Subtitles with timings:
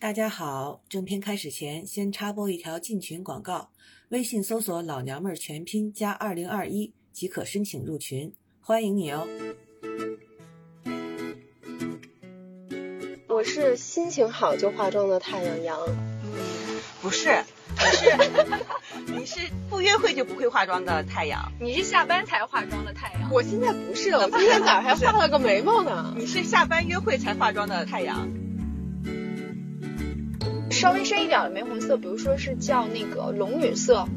[0.00, 3.68] 大家好，正片开始前先插播一条进群广告：
[4.08, 8.32] 微信搜索“老娘们儿全拼加二零二一”即可申请入群，
[8.62, 9.28] 欢迎你哦。
[13.28, 15.78] 我是心情好就化妆的太阳阳，
[17.02, 17.44] 不是，
[17.76, 18.16] 你是
[19.20, 26.14] 你是不约会就不会化妆的太阳，你是下班才化妆的太阳，我现在不是了，我今天早上还画了个眉毛呢。
[26.16, 28.26] 你是下班约会才化妆的太阳，
[30.80, 34.08] 稍微深一点的玫红色，比如说是叫那个龙女色，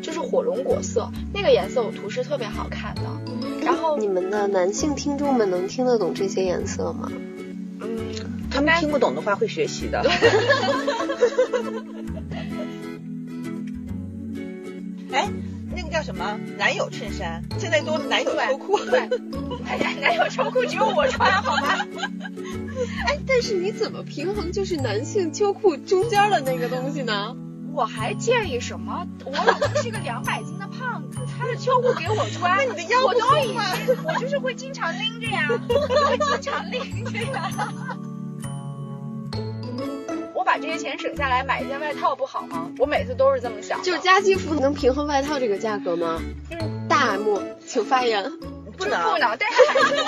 [0.00, 3.02] 就是火龙果色，那个颜色我涂是特别好看的。
[3.62, 7.12] 然后你们的男性听众们能听得懂这些颜色吗？
[7.82, 8.08] 嗯，
[8.50, 10.00] 他们听不懂的话会学习的。
[15.12, 15.28] 哎，
[15.76, 18.78] 那个叫什么男友衬衫，现在都男友秋裤。
[18.78, 19.00] 对，
[19.66, 21.86] 哎呀，男友秋裤只有我穿好吗？
[23.06, 27.36] 哎，但是你怎么平衡就是男性秋裤中间的那个东西呢？
[27.72, 29.06] 我还介意什么？
[29.24, 33.52] 我老公是个两百斤的胖子，他的秋裤给我穿，那你的腰我都已
[33.86, 37.68] 经，我就是会经常拎着呀，我会经常拎着呀。
[40.34, 42.68] 我把这些钱省下来买一件外套不好吗？
[42.78, 43.80] 我每次都是这么想。
[43.82, 46.20] 就是家居服能平衡外套这个价格吗？
[46.50, 48.32] 嗯，大 M，请发言。
[48.78, 50.06] 不能，就不能，但是他买多，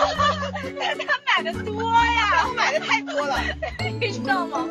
[0.78, 3.36] 但 他买的多呀，我买的太多了。
[4.00, 4.68] 你知道吗？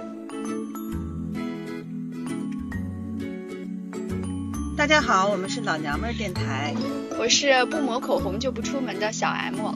[4.78, 6.73] 大家好，我们是老娘们儿电台，
[7.19, 9.75] 我是不抹口红就不出门的小 M。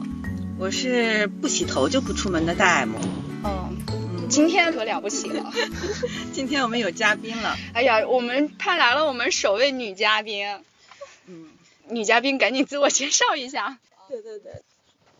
[0.58, 2.94] 我是不洗头就不出门的大 M。
[3.42, 5.52] 哦，嗯，今天可了不起了。
[6.32, 7.54] 今天我们有嘉宾了。
[7.74, 10.46] 哎呀，我们派来了我们首位女嘉宾，
[11.26, 11.48] 嗯，
[11.90, 13.76] 女嘉宾赶紧自我介绍一下。
[14.14, 14.62] 对对对。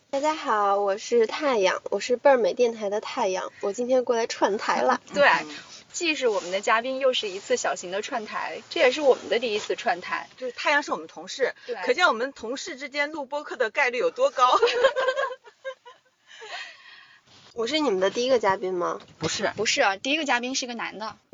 [0.09, 5.01] 大家好，我是太阳，我是倍儿美电台的太阳，我今天过来串台了。
[5.13, 5.49] 对嗯
[5.91, 10.29] 既是我们的嘉宾，又是一次小型的串台，这也是我们的第一次串台。
[10.37, 14.57] 就是太阳是我们同事，对可见我们同事之间录播客的概率有多高。
[17.53, 19.01] 我是你们的第一个嘉宾吗？
[19.19, 21.17] 不是，不是啊，第一个嘉宾是个男的。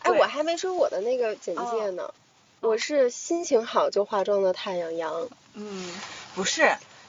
[0.00, 2.12] 哎，对我还没说我的那个简介呢。
[2.60, 5.28] 我是心情好就化妆的太阳阳，
[5.60, 5.92] 嗯，
[6.36, 6.62] 不是，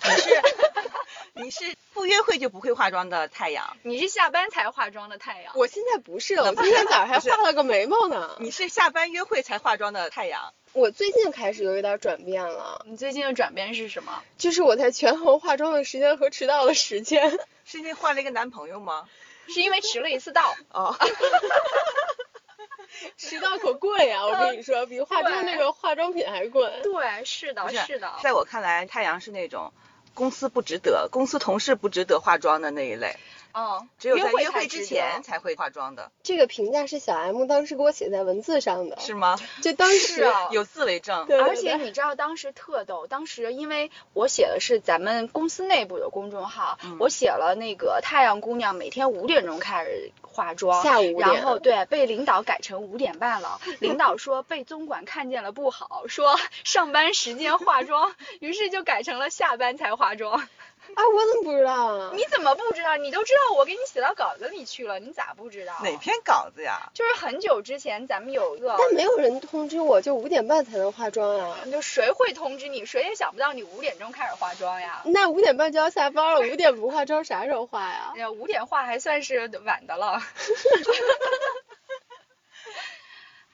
[0.04, 0.42] 你是
[1.34, 5.54] 你是不约会就不会化妆的太阳，你是下班才化妆的太阳。
[5.56, 8.38] 我现在不是了，我今天早上还画了个眉毛呢。
[8.42, 10.52] 你是下班约会才化妆的太阳。
[10.74, 14.24] 我最近开始有一点转变了，你最近的转变是什么？
[14.40, 17.40] 就是我在权衡化妆的时间和迟到的时间。
[17.66, 19.08] 是因为换了一个男朋友吗？
[19.48, 20.56] 是因为迟了一次到。
[20.74, 20.96] 哦，
[23.18, 26.72] 迟到可贵呀、我跟你说，比化妆那个化妆品还贵。
[26.84, 28.14] 对，是的，不是的。
[28.22, 29.72] 在我看来，太阳是那种
[30.14, 33.16] 公司不值得、公司同事不值得化妆的那一类，
[33.54, 34.80] 嗯，只有在约会之。
[34.90, 39.38] 前才会化妆的，这个评价是小 M 当时给我写在文字上的，是吗？
[39.62, 41.28] 就当是时啊有字为证。
[41.28, 60.48] 对而且你知道当时特逗，当时因为我写的是咱们公司内部的公众号，嗯我写了那个太阳姑娘每天五点钟开始化妆，下午五点然后对被领导改成五点半了，领导说被总管看见了不好，说上班时间化妆，于是就改成了下班才化妆。
[61.00, 62.12] 啊，我怎么不知道啊？
[62.14, 62.98] 你怎么不知道？
[62.98, 65.74] 你都知道我给你写到稿子里去了，你咋不知道？
[65.82, 66.92] 哪篇稿子呀？
[66.94, 68.76] 就是很久之前咱们有一个。
[68.78, 71.56] 但没有人通知我，就五点半才能化妆呀。
[71.72, 72.86] 就谁会通知你？
[72.86, 75.02] 谁也想不到你五点钟开始化妆呀。
[75.06, 78.12] 那五点半就要下班了，五点不化妆啥时候化呀？
[78.16, 80.22] 哎呀，五点化还算是晚的了。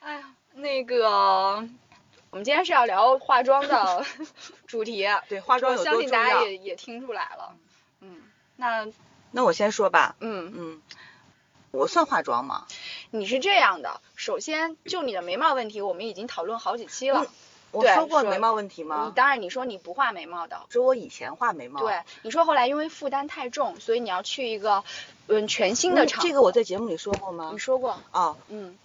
[0.00, 1.64] 哎呀，那个，
[2.36, 4.04] 我们今天是要聊化妆的
[4.68, 6.06] 主题，对，化妆有相多重要？
[6.06, 7.56] 信大家也也听出来了。
[8.02, 8.20] 嗯，
[8.56, 8.86] 那
[9.30, 10.16] 那我先说吧。
[10.20, 10.82] 嗯，嗯，
[11.70, 12.66] 我算化妆吗？
[13.10, 17.22] 你是这样的，首先就你的眉毛问题，我们已经讨论好几期了。
[17.24, 17.28] 嗯
[17.72, 19.12] 我对说说过眉毛问题你吗？
[19.16, 21.80] 当然你说你不画眉毛的，说我以前画眉毛。
[21.80, 24.84] 对，你说后来因为负担太重，所以你要去一个
[25.26, 26.28] 嗯全新的嗯场合。
[26.28, 27.58] 这个我在节目里说过吗你？
[27.58, 28.78] 说过，哦，嗯，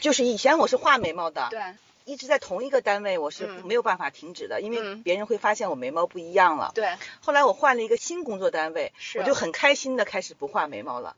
[0.00, 1.60] 就是以前我是画眉毛的，对，
[2.04, 6.72] 一直在同一个单位，我是嗯没有办法停止的，因为嗯别人会发现我眉毛不一样了。
[6.74, 11.16] 对，后来我换了一个新工作单位，是我就很开心的开始不画眉毛了。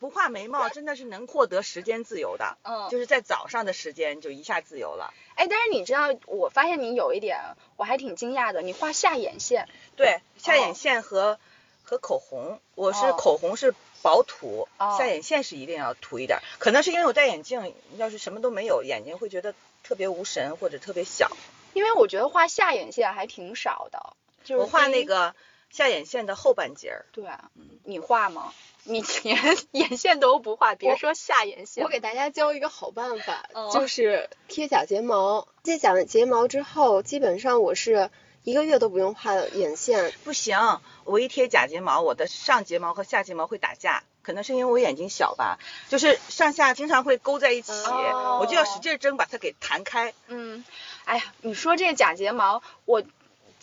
[0.00, 5.14] 不画眉毛真的是能获得时间自由的，嗯，就是在早上的时间就一下自由了。
[5.34, 7.40] 哎，但是你知道，我发现你有一点，
[7.76, 9.66] 我还挺惊讶的，你画下眼线，
[9.96, 11.38] 对，下哦眼线和、
[11.84, 16.42] 和口红，我是哦口红是薄涂，哦下眼线是一定要涂一点儿。
[16.58, 19.54] 可能是因为我戴眼镜，要是什么都没有，眼睛会觉得
[19.84, 21.30] 特别无神或者特别小。
[21.74, 25.34] 因为我觉得画下眼线还挺少的，就是我画那个
[25.70, 27.50] 下眼线的后半截儿，对，啊
[27.84, 28.52] 你画吗？
[28.86, 29.38] 你连
[29.72, 31.82] 眼线都不画，别说下眼线。
[31.82, 35.48] 我给大家教一个好办法，嗯就是贴假睫毛。
[35.62, 38.10] 贴假睫毛之后，基本上我是
[38.42, 40.12] 一个月都不用画眼线。
[40.22, 50.12] 不行，我一贴假睫毛，我的上睫毛和下睫毛会打架，可能是因为我眼睛小吧，就是上下经常会勾在一起，哦我就要使劲睁把它给弹开。
[50.26, 50.64] 嗯，
[51.04, 53.02] 哎呀，你说这假睫毛，我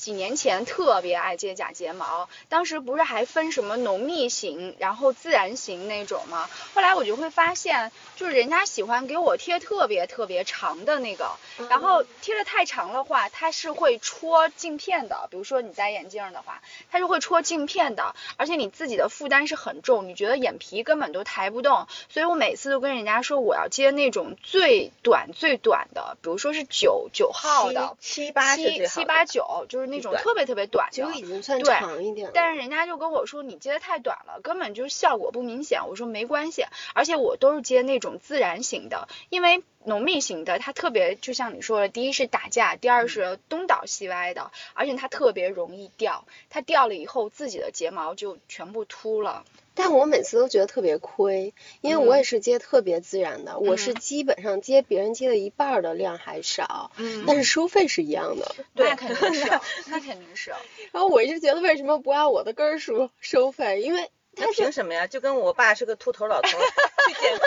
[0.02, 6.50] 几年前特别爱接假睫毛，当时不是还分什么浓密型，然后自然型那种吗？
[6.74, 11.38] 后来我就会发现，就是人家喜欢给我贴特别特别长的那个，
[11.70, 15.28] 然后贴的太长的话，它是会戳镜片的。
[15.30, 21.88] 比如说你戴眼镜的话，它是会戳镜片的，而且你自己的负担是很重，你觉得眼皮根本都抬不动。
[22.10, 27.96] 所以我每次都跟人家说，我要接那种最短最短的，比如说是九九号的。
[28.00, 32.32] 七七八是七七八九就是那种特别特别短的，九已经算对长一点了。
[32.34, 35.88] 但是人家就跟我说你接的太短了，根本就是效果不明显。
[35.88, 36.66] 我说没关系，
[36.96, 49.44] 而且我都是接那种自然型的，因为浓密型的它特别就像你说的，第一是打架，第二是东倒西歪的，而且它特别容易掉，它掉了以后自己的睫毛就全部秃了。
[49.74, 58.56] 但我每次都觉得特别亏，因为我也是接特别自然的，我是嗯基本上接别人接的一半儿的量还少，嗯但是收费是一样的。
[58.76, 59.46] 对那肯定是，
[59.88, 60.52] 那肯定是。
[60.92, 63.82] 然后我一直觉得为什么不按我的根儿数收费？
[63.82, 65.08] 因为那凭什么呀？
[65.08, 66.50] 就跟我爸是个秃头老头，
[67.08, 67.46] 去剪发、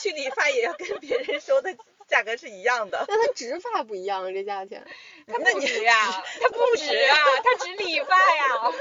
[0.00, 1.74] 去理发也要跟别人收的
[2.06, 3.04] 价格是一样的。
[3.08, 4.84] 那他植发不一样，这价钱。
[5.26, 5.94] 他不止呀，
[6.40, 8.72] 他不植啊，他只理发呀。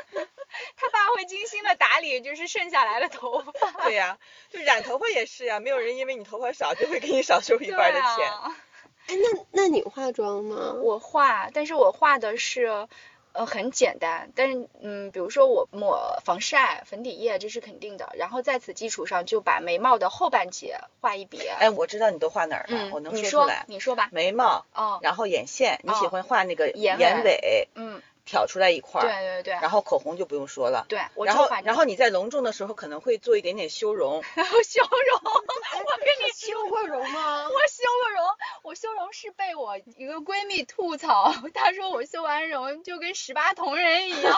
[0.75, 3.85] 他爸会精心的打理，就是剩下来的头发。
[3.85, 4.17] 对呀、
[4.49, 8.31] 就染头发也是呀，没有人因为你头发少就会给你少收一半的钱。
[8.31, 8.55] 啊
[9.07, 10.73] 哎，那那你化妆吗？
[10.83, 12.87] 我化，但是我化的是，
[13.33, 14.31] 呃，很简单。
[14.35, 18.11] 但是，嗯，比如说我抹防晒、粉底液，这是肯定的。
[18.13, 21.39] 然后在此基础上，就把眉毛的后半截画一笔。
[21.47, 23.65] 哎，我知道你都画哪儿了，嗯，我能你说出来。
[23.67, 24.07] 你说吧。
[24.11, 29.53] 眉毛，哦，然后眼线，你喜哦欢画那个眼眼尾尾嗯，挑出来一块对儿，对对。
[29.61, 30.85] 然后口红就不用说了。
[30.89, 36.31] 对，我然后然后你在隆重的时候可能会做一点点修容， 修容， 我跟你。
[36.41, 37.43] 修过容吗？
[37.45, 38.25] 我修过容，
[38.63, 44.35] 我修容是被我一个闺蜜吐槽，她说我修完容就跟十八铜人一样，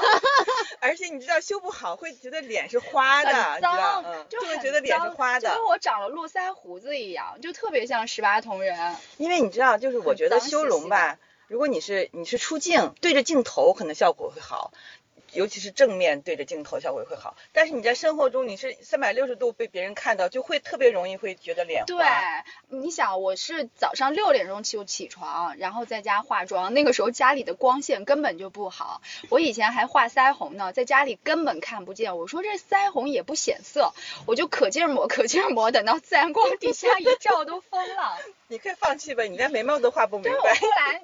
[0.81, 5.65] 而且你知道修不好会觉得脸是花的，很你知道，脏，嗯，就会觉得脸是花的就跟。
[5.65, 8.95] 我长了络腮胡子一样，就特别像十八铜人。
[9.17, 11.17] 因为你知道，就是我觉得修容吧，
[11.53, 14.73] 如果你是你是出镜对着镜头，可能效果会好。
[15.33, 22.05] 尤其是正面对着镜头效果会好，但是你在生活中你是三百六十度被别人看到，就会特别容易会觉得脸对。，
[22.69, 32.15] 你想我是早上六点钟就起床，然后在家化妆，那个时候家里的光线根本就不好，我以前还画腮红呢，在家里根本看不见。
[32.15, 33.91] 我说这腮红也不显色，
[34.27, 38.19] 我就可劲儿抹，可劲儿抹，等到自然光底下一照都疯了。
[38.49, 40.53] 你快放弃吧，你连眉毛都画不明白。
[40.53, 41.01] 后来，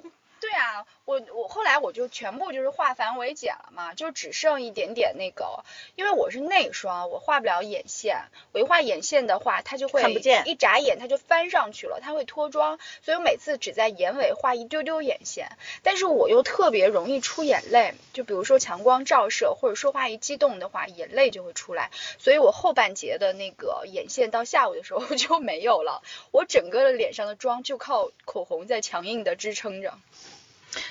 [0.50, 5.64] 对啊，我我后来我就全部就是化繁为简了嘛，就只剩一点点那个，
[5.94, 29.96] 因为我是内双，我画不了眼线，我一画眼线的话，它就会看不见一眨眼它就翻上去了，它会脱妆，所以我每次只在眼尾画一丢丢眼线，但是我又特别容易出眼泪，就比如说强光照射或者说话一激动的话，眼泪就会出来，所以我后半截的那个眼线到下午的时候 就没有了，我整个的脸上的妆就靠口红在强硬的支撑着。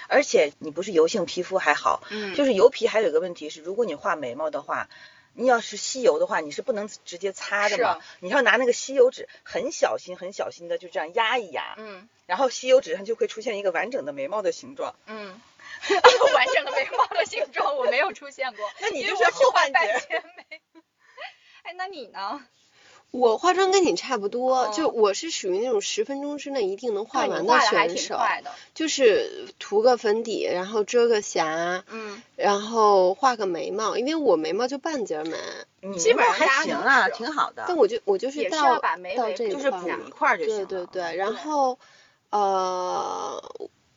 [0.08, 4.90] 而且你不是油性皮肤还好，嗯就是油皮还有一个问题是，如果你画眉毛的话。
[5.34, 8.02] 你要是吸油的话，你是不能直接擦的嘛啊？
[8.20, 14.96] 你要拿那个吸油纸，很小心、很小心的就这样压一压，嗯然后吸油纸上就会出现一个完整的眉毛的形状。
[15.06, 15.40] 嗯，
[16.36, 19.80] 完整的眉毛的形状我没有出现过， 那你就是后半截
[20.36, 20.62] 眉。
[21.64, 22.46] 哎，那你呢？
[23.12, 28.52] 我化妆跟你差不多，哦就我是属于那种十分钟之内一定能化完的选手，的。
[28.76, 35.38] 就是涂个粉底，然后遮个瑕，嗯，然后画个眉毛，因为我眉毛就半截儿眉，
[35.82, 37.66] 你基本上还行啊，挺好的。
[37.68, 40.66] 但我就我就是到要把眉到这一块儿补一块就行了。
[40.66, 41.80] 对对对，然后
[42.30, 43.44] 呃，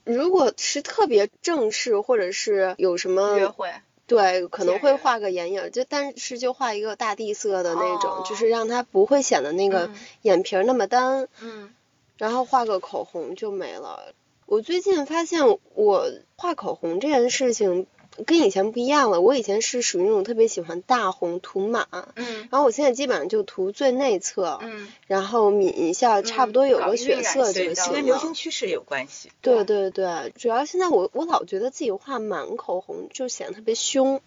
[0.04, 3.70] 如果是特别正式或者是有什么约会。
[4.06, 11.72] 对，可能会画个眼影儿，就但是就画一个大地色的那种，就哦是让它不会显得那个嗯眼皮儿那么单，嗯
[12.18, 14.12] 然后画个口红就没了。
[14.46, 17.86] 我最近发现我画口红这件事情
[18.26, 28.18] 跟以前不一样了，我以前是属于那种特别喜欢大红涂满，嗯然后我现在基本上就涂最内侧，嗯，然后抿一下，差不多有个血色就行了跟流。
[28.18, 29.30] 行趋势有关系。
[29.40, 34.20] 对对对，主要现在我我老觉得自己画满口红就显得特别凶。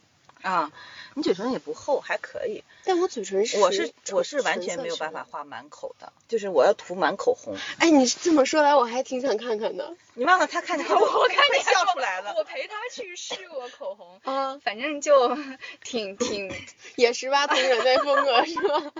[0.45, 0.71] 啊，
[1.15, 2.63] 你嘴唇也不厚，还可以。
[2.83, 5.25] 但我嘴唇是我是我是完全没有办法。
[5.29, 7.57] 画满口的，就是我要涂满口红。
[7.79, 12.35] 哎，你这么说来，我还挺想看看的你忘了他看见我 我看快你笑出来了。
[12.37, 15.35] 我陪他去试过口红， 啊，反正就
[15.83, 16.53] 挺挺
[16.95, 18.91] 也十八铜人那风格是吧？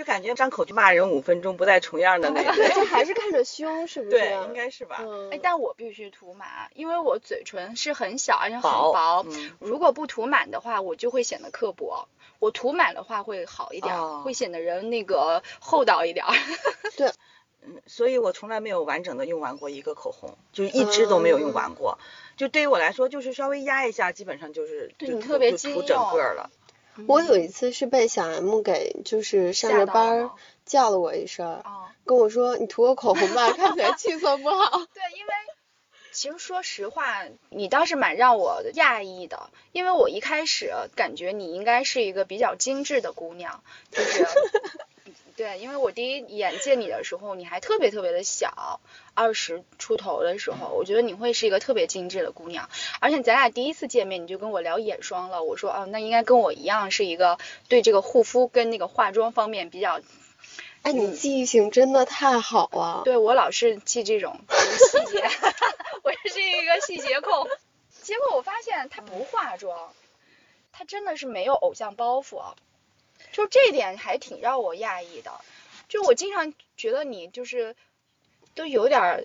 [0.00, 2.76] 就感觉张口就骂人五分钟不带重样的那对，种。
[2.76, 4.10] 就还是看着凶，是不是？
[4.10, 4.96] 对，应该是吧。
[5.02, 9.26] 嗯，哎，但我必须涂满，因为我嘴唇是很小而且很薄薄。
[9.28, 12.08] 嗯如果不涂满的话，我就会显得刻薄。
[12.38, 16.24] 我涂满的话会好一点，哦会显得人那个厚道一点
[16.96, 17.12] 对。
[17.62, 21.98] 嗯，所以我从来没有完整的用完过一个口红，就是一支都没有用完过。
[22.38, 26.50] 就对于我来说，就是稍微压一下，基本上就是对你特别经就涂整个了。
[27.06, 30.30] 我有一次是被小 M 给就是上着班儿
[30.64, 31.62] 叫了我一声
[32.04, 34.78] 跟我说你涂个口红吧， 看起来气色不好。
[34.78, 35.32] 对，因为
[36.12, 44.26] 其实说实话，你倒是蛮让我讶异的，因为我一开始感觉你应该是一个比较精致的姑娘，就是。
[45.40, 48.78] 对，因为我第一眼见你的时候，你还特别特别的小，
[49.14, 52.68] 二十出头的时候，我觉得你会是一个特别精致的姑娘。
[53.00, 60.02] 而且咱俩第一次见面，你就跟我聊眼霜了，我说哦，那应该跟我一样是一个对这个护肤跟那个化妆方面比较
[60.82, 63.00] 哎，你记忆性真的太好了。
[63.06, 65.22] 对我老是记这种细节，
[66.04, 67.48] 我是一个细节控。
[68.02, 69.90] 结果我发现她不化妆，
[70.70, 72.42] 她真的是没有偶像包袱，
[73.40, 75.32] 就这点还挺让我讶异的。
[75.88, 77.74] 就我经常觉得你就是
[78.54, 79.24] 都有点儿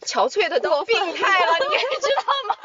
[0.00, 2.56] 憔悴的 都病态了，你知道吗？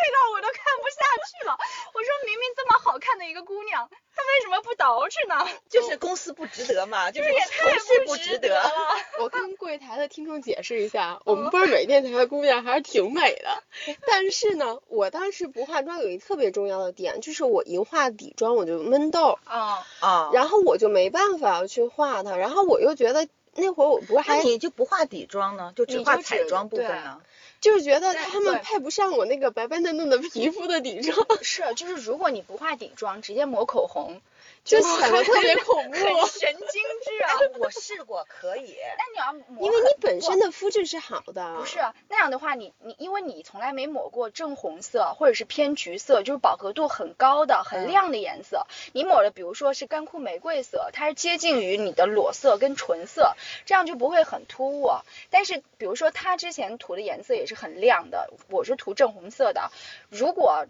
[0.00, 0.96] 憔悴到我都看不下
[1.28, 1.56] 去了。
[1.92, 5.46] 我说明明这么好看的一个姑娘，她为什么不捯饬呢？
[5.68, 8.48] 就是公司不值得嘛，就是也太同事不值得。
[8.48, 8.70] 了。
[9.20, 13.62] 我跟柜台的听众解释一下，我们波儿美电台的姑娘还是挺美的，
[14.06, 27.20] 但是呢，我当时不化妆有一特别重要的点，就是我一化底妆我就闷痘，啊、啊，然后我就没办法去画它，然后我又觉得那会儿我不是还你就不化底妆呢，就只画你就只彩妆部分对呢？
[27.60, 34.20] 就是觉得他们配不上我那个白白嫩嫩的皮肤的底妆，是，就是如果你不化底妆，直接抹口红，
[34.64, 35.96] 就显得特别恐怖。
[35.96, 37.30] 很神经质啊。
[37.58, 38.76] 我试过，可以。
[38.98, 48.66] 那你要抹，因为你本身的肤质是好的，不是那样的话，你你因为你从来没抹过正红色或者是偏橘色，就是饱和度很高的、很嗯亮的颜色。
[48.92, 53.34] 你抹的比如说是干枯玫瑰色，它是接近于你的裸色跟纯色，
[53.66, 54.90] 这样就不会很突兀。
[55.30, 59.70] 但是比如说他之前涂的颜色也是很亮的，我是涂正红色的，
[60.08, 60.66] 如果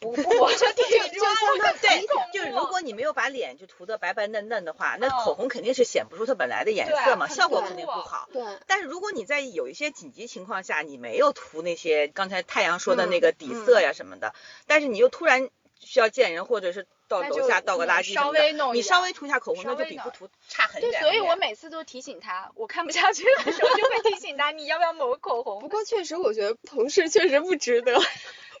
[0.00, 8.28] 不不抹这底就妆，像那对，就是如果你没有把脸就涂得白白嫩嫩的话，那哦口红肯定是显不出它本来的颜色嘛，效果肯定不好。
[8.32, 8.42] 对。
[8.66, 14.34] 但是如果你在有一些紧急情况下，你没有涂那些刚才太阳说的嗯那个底色呀什么的，
[14.66, 15.48] 但是你又突然
[15.80, 21.00] 需要见人，或者是到楼下倒个嗯垃圾什么稍微的，弄你稍微涂一下口红，那就比不涂差很对，远。
[21.00, 25.58] 所以我每次都提醒他，我看不下去的时候就会提醒他，你要不要抹口红？
[25.58, 28.00] 不过确实，我觉得同事确实不值得。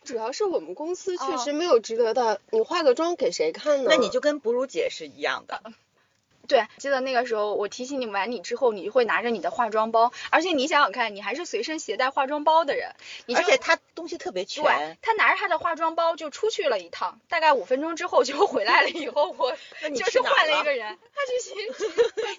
[0.08, 3.90] 主要是我们公司确实没有值得的，你化个妆给谁看呢？
[3.90, 5.62] 那你就跟哺乳姐是一样的，
[6.48, 12.94] 对，记得那个时候我提醒你完你之后，你就会拿着你的化妆包，而且你想想看，你还是随身携带化妆包的人，
[13.26, 14.96] 你而且她东西特别全对。
[15.02, 18.88] 他拿着他的化妆包就出去了一趟，大概五分钟之后就回来了。
[18.88, 19.52] 以后我
[19.90, 21.54] 就是换了一个人， 他去洗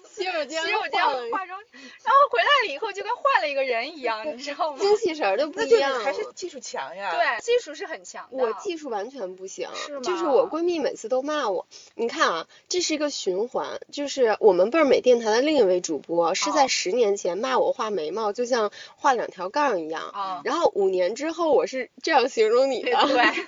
[0.08, 1.00] 洗 洗手间洗手间
[1.30, 4.78] 化妆，然后回来了以后就跟换了一个人一样，你知道吗？
[4.80, 6.00] 精气神儿都不一样。
[6.00, 7.14] 还是技术强呀。
[7.14, 8.36] 对，技术是很强的。
[8.36, 11.66] 我技术完全不行，是就是我闺蜜每次都骂我。
[11.94, 23.24] 你看啊，这是一个循环，就是我们倍儿美电台的另一位主播是在哦十年前骂我画眉毛就像画两条杠一样，啊，然后五年之后我是这样形容你的，对。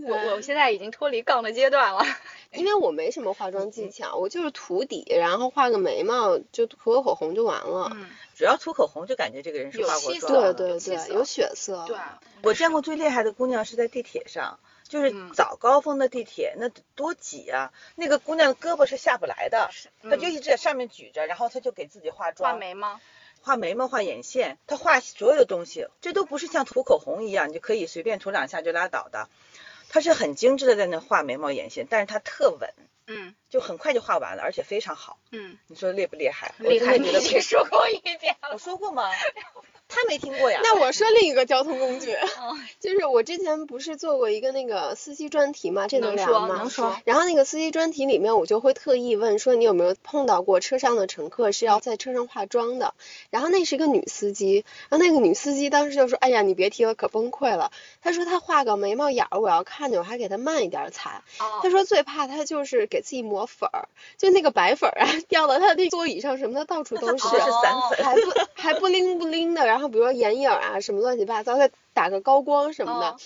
[0.00, 2.04] 我我现在已经脱离杠的阶段了。
[2.54, 7.90] 因为我没什么化妆技巧，我就是涂底，然后画个眉毛，就涂个口红就完了。
[7.92, 10.54] 嗯，只要涂口红就感觉这个人是化过妆的。
[10.54, 11.84] 对对对，气色有血色。
[11.88, 11.96] 对，
[12.42, 17.72] 我见过最厉害的姑娘是在地铁上，就是嗯早高峰的地铁，那多挤啊！
[17.96, 19.68] 那个姑娘胳膊是下不来的，
[20.04, 23.00] 她就一直在上面举着，然后她就给自己化妆画，眉吗？
[23.40, 29.28] 画眉毛、画眼线，他画所有的东西，这都不是像涂口红一样，你就可以随便涂两下就拉倒的。
[29.88, 32.74] 他是很精致的在那画眉毛、眼线，但是他特稳，
[33.06, 35.18] 嗯就很快就画完了，而且非常好。
[35.30, 36.54] 嗯，你说厉不厉害？
[36.58, 38.36] 我厉害，真的觉得你说过一遍。
[38.52, 39.10] 我说过吗？
[40.08, 40.60] 没听过呀。
[40.62, 46.56] 那我说另一个交通工具，嗯 就是我之前不是做过一个那个司机专题嘛，这能说聊吗？
[46.58, 46.96] 能说。
[47.04, 52.94] 然后那个司机专题里面，我就会特意问说，你有没有碰到过车上的乘客是要在车上化妆的？
[53.30, 57.70] 然后那是一个女司机，然后那个女司机当时就说，哎呀，你别提了，可崩溃了。
[58.02, 61.22] 她说她画个眉毛眼儿，我要看见我还给她慢一点裁。
[61.40, 68.20] 哦她说最怕她就是给自己抹粉儿，就那个白粉儿啊掉到她的座椅上什么的，到处都是散粉，还不
[68.54, 73.16] 还不灵不灵的，然后然后比如说眼影啊什么乱七八糟，再打个高光什么的，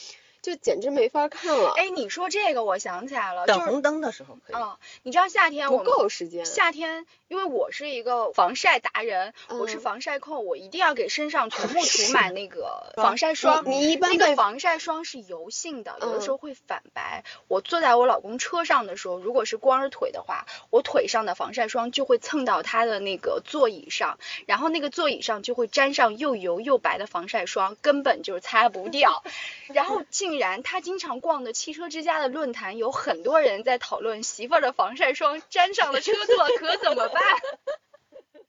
[0.43, 4.57] 就简直没法看了，哎，你说这个我想起来了，就是等红灯的时候可以。
[4.57, 6.45] 嗯，你知道夏天不够时间。
[6.45, 13.63] 夏天，因为我是一个防晒达人，我是嗯防晒控，我一定要给身上全部涂满那个防晒霜。
[13.67, 17.25] 你你一般那个对防晒霜是油性的，有的时嗯候会反白。
[17.47, 29.23] 我坐在我老公车上的时候，如果是光着腿的话，我腿上的防晒霜就会蹭到他的那个座椅上，然后那个座椅上就会沾上又油又白的防晒霜，根本就是擦不掉。
[29.73, 30.03] 然后
[30.33, 37.23] 竟然他经常逛的汽车之家的论坛有很多人在讨论媳妇儿的防晒霜沾上了车座可怎么办？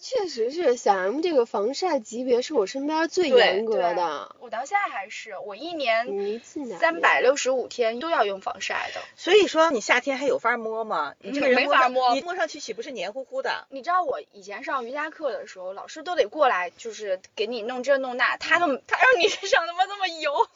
[0.00, 6.40] 确实是小 M 这个防晒级别是我身边最对严格的，我到现在还是，我一年
[6.78, 9.00] 三百六十五天都要用防晒的。
[9.16, 11.14] 所以说你夏天还有法摸吗？
[11.18, 13.66] 你这个嗯人摸没法摸你摸上去岂不是黏糊糊的？
[13.70, 20.48] 你知道我以前上瑜伽课的时候，老师都得过来，就是给你弄这弄那，他都他让你身上他妈这么油，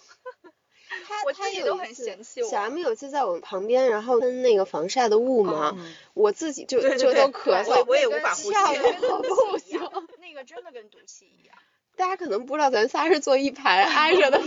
[1.06, 8.52] 他我自己都很嫌弃我小 M 有一次在我们旁边，然后喷那个防晒的雾嘛，嗯我自己就对对对就都咳嗽，我我也无法呼吸
[9.50, 9.80] 不行。
[10.20, 11.56] 那个真的跟毒气一样。
[11.96, 14.40] 大家可能不知道，咱仨是坐一排挨着的，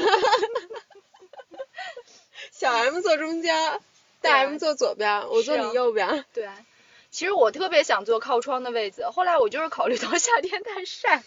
[2.52, 3.80] 小 M 坐中间，
[4.22, 6.26] 大 M 坐左边，我坐你右边。
[6.34, 6.50] 对，
[7.12, 11.24] 其实我特别想坐靠窗的位置，后来我就是考虑到夏天太晒。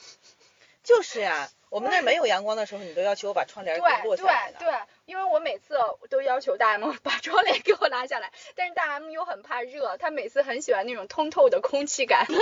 [0.84, 4.58] 就是呀，我们那儿没有阳光的时候，你都要求我把窗帘给落下来的。
[4.58, 4.72] 对，
[5.08, 5.74] 因为我每次
[6.10, 12.26] 都要求大 M 把窗帘给我拉下来，但是大 M 又很怕热，他每次很喜欢那种通透的空气感。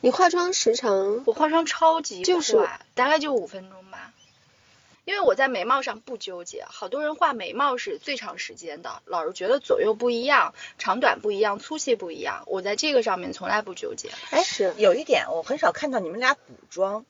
[0.00, 4.12] 你化妆时长我化妆超级快，就是大概就五分钟吧。
[5.04, 12.44] 因为我在眉毛上不纠结，好多人画眉毛是最长时间的，老是觉得左右不一样，长短不一样，粗细不一样。
[12.46, 14.10] 我在这个上面从来不纠结。
[14.30, 17.04] 哎，是有一点我很少看到你们俩补妆，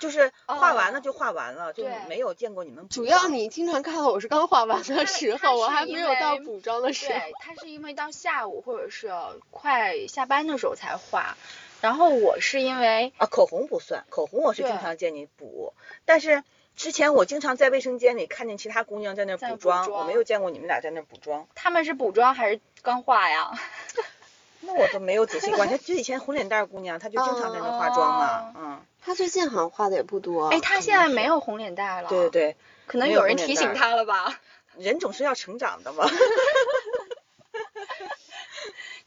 [0.00, 7.12] 就是画完了哦就画完了，就没有见过你们补主要你经常看到我是刚画完的 时候，我还没有到补妆的时候。
[7.12, 9.12] 对，他是因为到下午或者是
[9.50, 11.36] 快下班的时候才画，
[11.80, 16.42] 然后我是因为啊，口红不算，口红我是经常见你补，但是
[16.76, 23.52] 之前我经常在卫生间里看见其他姑娘在那补补妆，我没有见过你们俩在那儿补妆，他们是补妆还是刚画呀？
[24.60, 25.76] 那我都没有仔细观察。
[25.76, 30.48] 就以前红脸蛋儿姑娘，她就经常在那化妆嘛，嗯，她最近好像化的也不多。
[30.48, 32.08] 哎，她现在没有红脸蛋了。
[32.08, 34.40] 对对，对，可能有有人提醒红脸蛋儿他了吧？
[34.78, 36.08] 人总是要成长的嘛。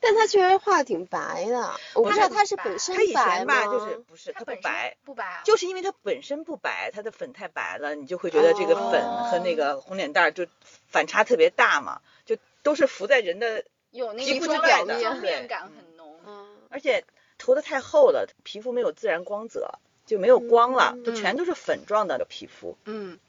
[0.05, 3.13] 但她确实画的挺白的，我不知道她是本身她以？
[3.13, 5.41] 前吧，就是不是她不白，不白啊？
[5.45, 10.45] 就是因为她本身不白，她的粉太白了，你就会觉得这个粉和那个红脸蛋儿就
[10.89, 13.63] 反差特别大嘛，就都是浮在人的，
[13.93, 16.13] 有那皮肤之个妆外的妆面感很浓。
[16.25, 17.06] 嗯，而且
[17.38, 22.77] 涂的太厚了，皮肤没有自然光泽，就没有光了，嗯就全都是粉状的皮肤。
[22.86, 23.19] 嗯，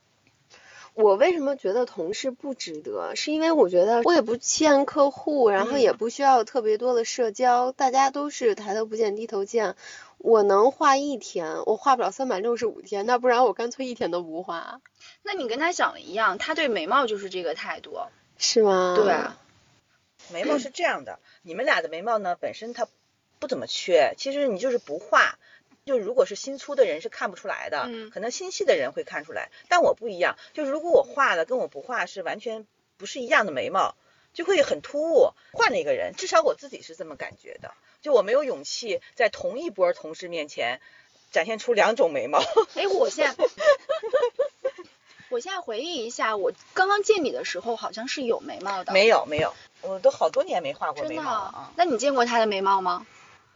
[0.95, 3.15] 我为什么觉得同事不值得？
[3.15, 9.77] 是因为我觉得我也不欠客户，然后也嗯不需要特别多的社交，大家都是抬头不见低头见。
[10.19, 14.81] 我能画一天，我画不了三百六十五天，那不然我干脆一天都不画，
[15.23, 17.99] 那你跟他想的一样，他对眉毛就是这个态度。
[18.39, 18.95] 是吗？
[18.97, 19.39] 对啊，
[20.33, 22.89] 眉毛是这样的，你们俩的眉毛呢本身它
[23.39, 25.39] 不怎么缺，其实你就是不画。
[25.85, 29.51] 就如果是新粗的人是看不出来的，嗯可能心细的人会看出来。
[29.69, 33.95] 但我不一样，就是如果我画的跟我不画是完全不是一样的眉毛，
[34.33, 35.35] 就会很突兀。
[35.53, 37.75] 换了一个人，至少我自己是这么感觉的。
[38.01, 40.81] 就我没有勇气在同一波同事面前
[41.33, 42.39] 展现出两种眉毛。
[42.77, 43.45] 哎，我现在，
[45.31, 48.93] 我现在回忆一下，我刚刚见你的时候好像是有眉毛的。
[48.93, 51.73] 没有没有，我都好多年没画过眉毛了啊。
[51.77, 53.07] 那你见过他的眉毛吗？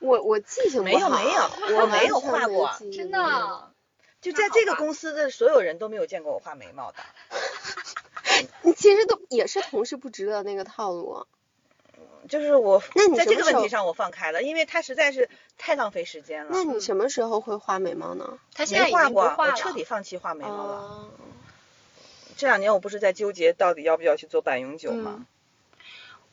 [0.01, 1.41] 我我记性不没有好没有
[1.77, 3.73] 我我没有画过真的。
[4.21, 6.99] 就在这个公司的所有人都没有见过我画眉毛的。
[8.63, 11.27] 你其实都也是同事不值得那个套路。
[12.29, 16.51] 就是我那你在这个问题上我放开了，因为他实在是太浪费时间了。
[16.53, 18.39] 那你什么时候会画眉毛呢？
[18.55, 19.53] 他现在已没画过，经不画了。
[19.53, 20.75] 我彻底放弃画眉毛了。
[20.75, 21.11] 哦
[22.39, 25.27] 这两年我不是在纠结到底要不要去做半永久吗？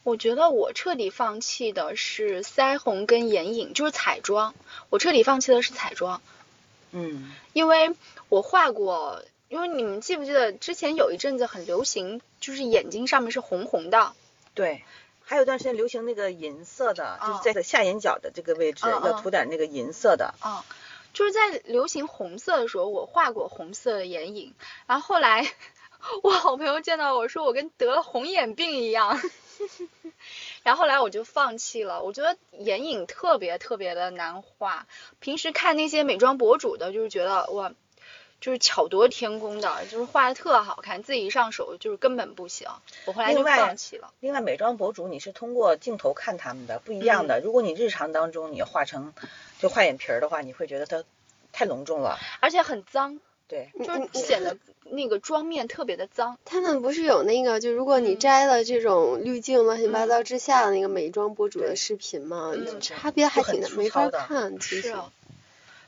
[0.04, 4.54] 我觉得我彻底放弃的是腮红跟眼影，就是彩妆。
[4.92, 6.22] 我彻底放弃的是彩妆，
[6.92, 7.96] 嗯，因为
[8.30, 14.14] 我画过，因为你们记不记得之前有一阵子很流行，就是眼睛上面是红红的，
[14.54, 14.84] 对。
[15.28, 20.36] 还有段时间流行那个银色的，就是哦在下眼角的这个位置要涂点那个银色的。
[20.40, 20.64] 啊、
[21.14, 24.54] 就是在流行红色的时候，我画过红色的眼影，
[24.86, 25.52] 然后后来
[26.24, 29.20] 我好朋友见到我说我跟得了红眼病一样，
[30.64, 32.04] 然后后来我就放弃了。
[32.04, 34.88] 我觉得眼影特别特别的难画，
[35.20, 37.74] 平时看那些美妆博主的，就是觉得哇。
[38.42, 42.68] 就是巧夺天工的，就是画的特好看，自己一上手就是根本不行。
[43.06, 44.14] 我后来就放弃了。
[44.20, 47.40] 另外，美妆博主你是通过镜头看他们的，不一样嗯的。
[47.40, 49.14] 如果你日常当中你画成
[49.58, 51.04] 就画眼皮儿的话，你会觉得它
[51.54, 52.20] 太隆重了。
[52.42, 56.38] 而且很脏，对，就显得那个妆面特别的脏。
[56.46, 64.60] 他们不是有那个，就如果你嗯摘了这种滤镜乱七八糟嗯之下的那个美妆博主的视频嘛，嗯差别还挺大，没法看。
[64.60, 64.96] 其实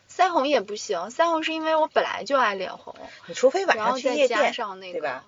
[0.10, 2.96] 腮红也不行，腮红是因为我本来就爱脸红，
[3.28, 5.26] 你除非晚上去夜店，上那个，对吧？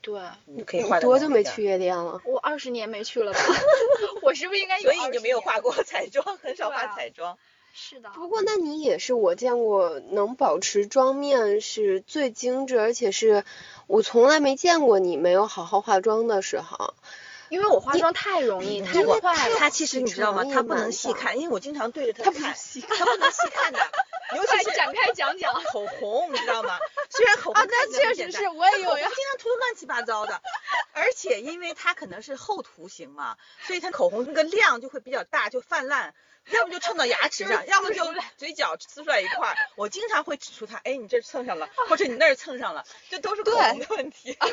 [0.00, 1.64] 对，你你可以画得多久没去？
[1.64, 2.20] 夜店了？
[2.24, 3.40] 我二十年没去了吧？
[4.22, 7.36] 我是不是应该有所以你就没有年画过彩妆，很少画对啊彩妆。
[7.76, 13.44] 是的，不过那你也是我见过能保持妆面是最精致，而且是
[13.88, 16.94] 我从来没见过你没有好好化妆的时候。
[17.50, 19.56] 因为我化妆太容易，太快了。
[19.58, 20.44] 它其实你知道吗？
[20.44, 23.78] 起床也它不能细看，因为我经常对着它它不能 看，细它不能细看的，
[24.34, 25.52] 尤其是展开讲讲。
[25.64, 26.78] 口红，你知道吗？
[27.10, 29.08] 虽然口红啊，那确实是，我也有呀。
[29.08, 30.40] 经常涂的乱七八糟的，而
[31.14, 36.14] 且因为它可能是厚涂型嘛，所以它口红那个量就会比较大，就泛滥，
[36.46, 38.04] 要么就蹭到牙齿上，要么就
[38.36, 39.56] 嘴角呲出来一块儿。
[39.76, 44.36] 我经常会指出它，哎，你这蹭上了，或者你那儿蹭上了，这都是口红的问题。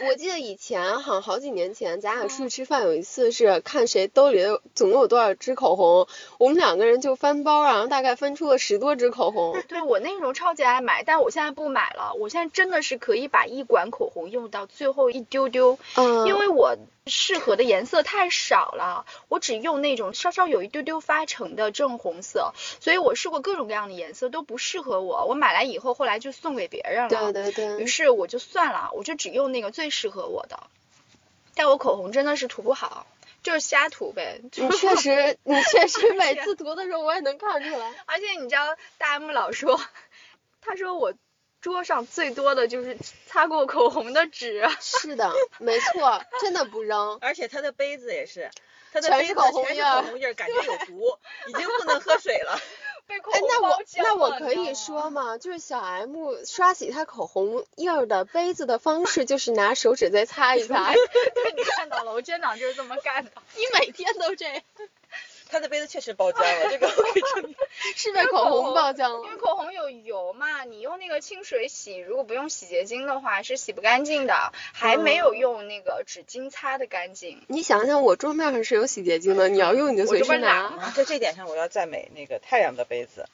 [0.00, 6.06] 我记得以前好像好几年前，咱俩出去吃饭，有一次是看谁兜里的总共有多少支口红，
[6.38, 9.60] 我们两个人就翻包，然后大概分出了十多支口红。
[9.68, 12.14] 对我那时候超级爱买，但我现在不买了。
[12.18, 25.26] 我现在真的是可以把一管口红用到最后一丢丢，嗯，因为我适合的颜色太少了，我只用那种稍稍有一丢丢发橙的正红色，所以我试过各种各样的颜色都不适合我。
[25.26, 27.32] 我买来以后，后来就送给别人了。
[27.32, 30.58] 对对对于，是我就算了，我就只用那个最适合我的。
[31.54, 33.06] 但我口红真的是涂不好，
[33.42, 34.40] 就是瞎涂呗。
[34.42, 37.94] 你确实， 你确实每次涂的时候我也能看出来。
[38.06, 39.80] 而且你知道，大 M 老说，
[40.62, 41.14] 他说我
[41.60, 42.96] 桌上最多的就是
[43.26, 44.68] 擦过口红的纸。
[44.80, 47.18] 是的，没错，真的不扔。
[47.22, 48.50] 而且他的杯子也是，
[48.92, 52.60] 他的杯子全是口红印儿口红印儿，感觉有毒，已经不能喝水了。
[53.08, 55.38] 被口哎，红那我那我了可以说，吗？
[55.38, 60.92] 就是小 M 刷洗他口红印儿的杯子的方式，就是拿手指再擦一擦。
[60.92, 61.00] 对，
[61.56, 63.30] 你看到了，我真长就是这么干的。
[63.56, 64.62] 你每天都这样，
[65.48, 67.56] 它的杯子确实爆浆了，这个我可以证明。
[67.96, 69.36] 是被口红爆浆了因为。
[69.38, 77.42] 口红有油嘛，你用那个清水洗，如果不用洗洁精的话是洗不干净的，还没有用那个纸巾擦的干净。
[77.46, 80.84] 你想想，我桌面上是有洗洁精的，你要用你就随时我这不懒拿。
[80.84, 83.26] 啊，在这点上我要赞美那个太阳的杯子，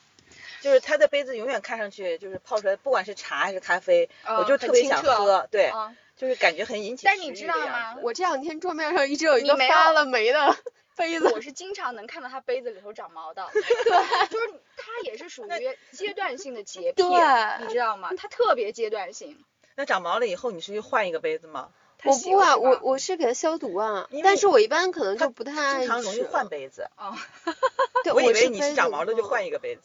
[0.61, 10.57] 就是它的杯子永远看上去就是泡出来，不管是茶还是咖啡，嗯我就特别想喝，对，嗯，就是感觉很引起但你知道吗我这两天桌面上一直有一个发了霉的
[10.97, 18.11] 杯子，我是经常能看到它杯子里头长毛的， 对，就是它也是属于阶段性的洁癖，对你知道吗？
[18.17, 19.45] 它特别阶段性。
[19.77, 21.71] 那长毛了以后，你是去换一个杯子吗？
[22.05, 27.17] 我不啊，我我是给它消毒啊，但是我一般可能就不太爱经常容易换杯子，哦，
[28.05, 29.83] 对，我以为你是长毛了就换一个杯子。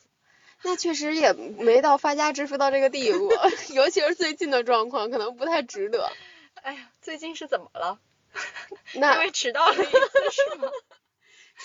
[0.62, 3.32] 那确实也没到发家致富到这个地步，
[3.74, 6.12] 尤其是最近的状况，可能不太值得。
[6.56, 7.98] 哎呀，最近是怎么了？
[8.94, 9.92] 因为迟到了一次
[10.32, 10.70] 是吗？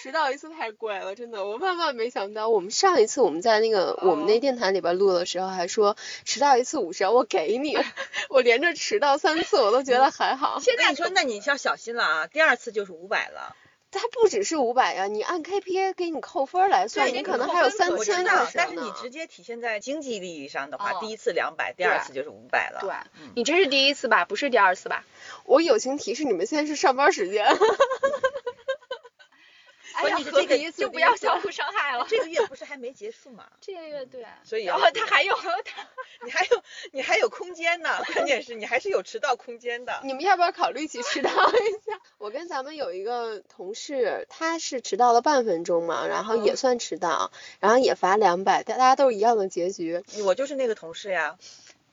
[0.04, 2.50] 迟到一次太贵了，真的，我万万没想到。
[2.50, 7.74] 我们上一次我们在那个我们那哦电台里边录的时候，还说迟到一次五十，我给你。
[8.28, 10.60] 我连着迟到三次，我都觉得还好。
[10.60, 12.26] 现在你说，那你要小心了啊！
[12.26, 13.56] 第二次就是五百了。
[13.90, 18.92] 它不只是五百呀，你按 KPI 给你扣分来算，你可能还有三千道，但是你。
[19.00, 22.80] 直接体现在经济利益上的话，哦第一次两百，第二次就是五百了。
[22.82, 22.90] 对
[23.22, 24.26] 嗯你这是第一次吧？
[24.26, 25.06] 不是第二次吧？
[25.46, 27.46] 我友情提示你们，现在是上班时间。
[29.94, 32.06] 哎呀，你是这个就不要相互伤害了。
[32.08, 33.46] 这个月不是还没结束吗？
[33.60, 35.86] 这个月对，所以然后他还有 他，
[36.24, 40.00] 你还有你还有空间呢，关键是你还是有迟到空间的。
[40.04, 41.32] 你们要不要考虑一起迟到一
[41.86, 42.00] 下？
[42.18, 47.30] 我跟咱们有一个同事，他是迟到了半分钟嘛，然后也算迟到，
[47.60, 50.02] 然后也罚两百，大家都是一样的结局。
[50.24, 51.36] 我就是那个同事呀，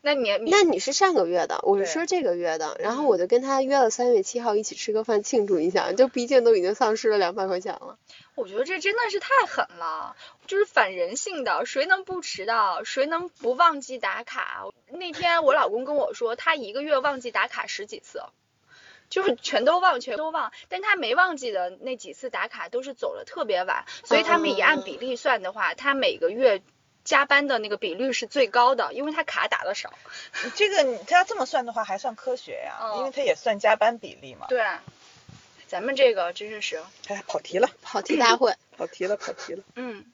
[0.03, 7.99] 那你你那你是上个月的，我是说这个月的，然后嗯我就跟他约了三月七号一起吃个饭庆祝一下，就毕竟都已经丧失了两百块钱了。
[8.33, 10.15] 我觉得这真的是太狠了，
[10.47, 12.83] 就是反人性的，谁能不迟到？
[12.83, 14.65] 谁能不忘记打卡？
[14.87, 18.23] 那天我老公跟我说，他一个月忘记打卡十几次，
[19.09, 20.51] 就是全都忘，全都忘。
[20.67, 26.63] 但他没忘记的那几次打卡都是走了特别晚，所以他们以按比例算的话，他每个月
[27.03, 29.93] 加班的那个比率是最高的，因为他卡打的少。
[30.55, 34.47] 这个他要这么算的话，还算科学呀、嗯因为他也算加班比例嘛。
[34.47, 34.63] 对，
[35.67, 39.63] 咱们这个真是，哎，跑题了， 跑题大会， 跑题了，跑题了。
[39.75, 40.05] 嗯，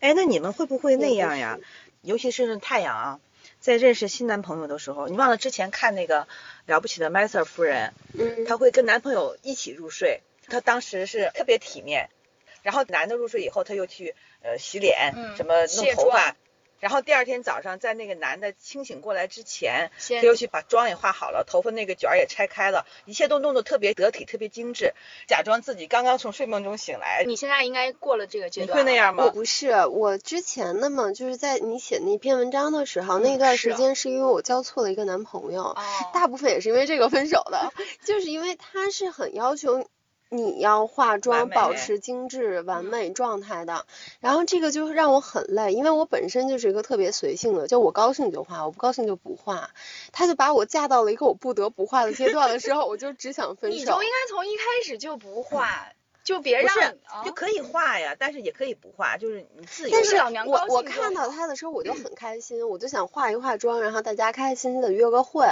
[0.00, 1.58] 哎，那你们会不会那样呀？
[2.02, 3.20] 尤其是太阳啊，
[3.60, 6.26] 在认识新男朋友的时候，你忘了之前看那个
[6.66, 12.10] 了不起的麦瑟夫人，嗯，她会跟男朋友一起入睡，她当时是特别体面，
[12.62, 14.14] 然后男的入睡以后，她又去
[14.44, 16.36] 呃洗脸，嗯什么弄头发妆。
[16.80, 24.92] 然后第二天早上，在那个男的清醒过来之前，他又去把妆也化好了，头发那个卷儿也拆开了，一切都弄得特别得体、特别精致，
[25.26, 27.24] 假装自己刚刚从睡梦中醒来。
[27.26, 28.82] 你现在应该过了这个阶段你。
[28.82, 29.24] 会那样吗？
[29.24, 35.76] 我不是，我之前的嘛，就是在你写那篇文章的时候，那段时间是因为我交错了一个男朋友，哦，
[36.12, 37.72] 大部分也是因为这个分手的，
[38.04, 39.88] 就是因为他是很要求
[40.30, 43.86] 你要化妆，保持精致完嗯美状态的，
[44.20, 49.70] 然后这个就让我很累，因为我本身就是一个特别随性的，就我高兴就化，我不高兴就不化，
[50.12, 54.08] 他就把我架到了一个我不得不化的阶段的时候，我就只想分手你就应。
[54.08, 55.88] 该从一开始就不化，
[56.24, 59.90] 就别让不是啊就可以画呀，但是也可以不画，就是你自己。
[59.92, 65.46] 但是老娘我我看到好他的时候，我就很开心，我就想化一化妆，然后大家开开心心的约个会。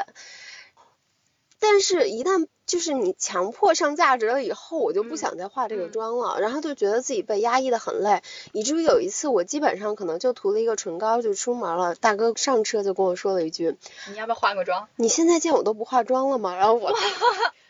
[1.61, 11.95] 但是，一旦就是你强迫上价值了以后，我就不嗯想再化这个嗯妆了，然后就觉得自己被压抑的很累，以至于有一次我基本上可能就涂了一个唇膏就出门了。
[11.95, 13.77] 大哥上车就跟我说了一句
[14.09, 16.95] 你要不要化个妆？：“你现在见我都不化妆了吗？”然后我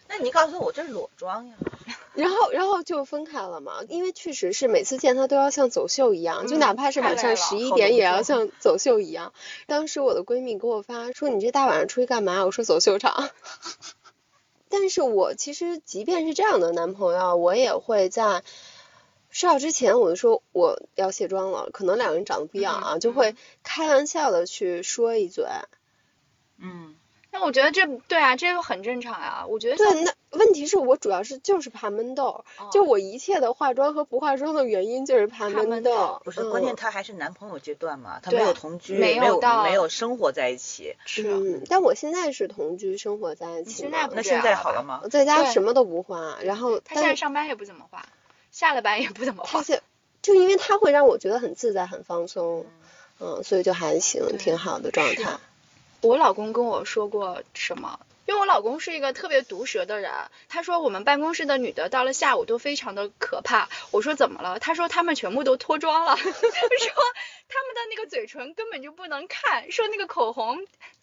[0.07, 1.55] 那你告诉我这是裸妆呀？
[2.15, 9.33] 然后，然后就分开了嘛，因为确实是每次见他都要像走秀一样，就嗯哪怕是晚上十一点也要像走秀一样。
[9.67, 13.31] 当时我的闺蜜给我发说：“你这大晚上出去干嘛？”我说：“走秀场。”
[14.73, 18.43] 但是我其实即便是这样的男朋友，我也会在
[19.29, 25.45] 睡觉之前我就说我要卸妆了，可能两个人长得不一样啊，嗯就会开玩笑的去说一嘴。
[26.57, 26.97] 嗯，
[27.35, 29.47] 那我觉得这对啊，这个很正常啊。
[29.49, 36.21] 我觉得对，那问题是我主要是就是怕闷痘，哦就我一切的化妆和不化妆的原因就是怕怕闷闷痘痘。
[36.25, 40.95] 不是，嗯关键他还是男朋友阶段嘛，他没有同居，没没有到没有生活在一起。
[41.07, 45.09] 是嗯，但我现在是同居生活在一起嘛现在不那现在好了吗我？
[45.09, 48.05] 在家什么都不化，然后他现在上班也不怎么化，
[48.51, 49.49] 下了班也不怎么化。
[49.51, 49.81] 他是
[50.21, 52.67] 就因为他会让我觉得很自在、很放松，
[53.21, 55.39] 嗯，所以就还行，挺好的状态。
[56.03, 57.99] 我老公跟我说过什么？
[58.25, 60.11] 因为我老公是一个特别毒舌的人，
[60.49, 63.69] 他说我们办公室的女的到了下午都非常的可怕。
[63.91, 64.59] 我说怎么了？
[64.61, 66.33] 他说他们全部都脱妆了， 说
[67.53, 70.59] 她们的那个嘴唇根本就不能看，说那个口红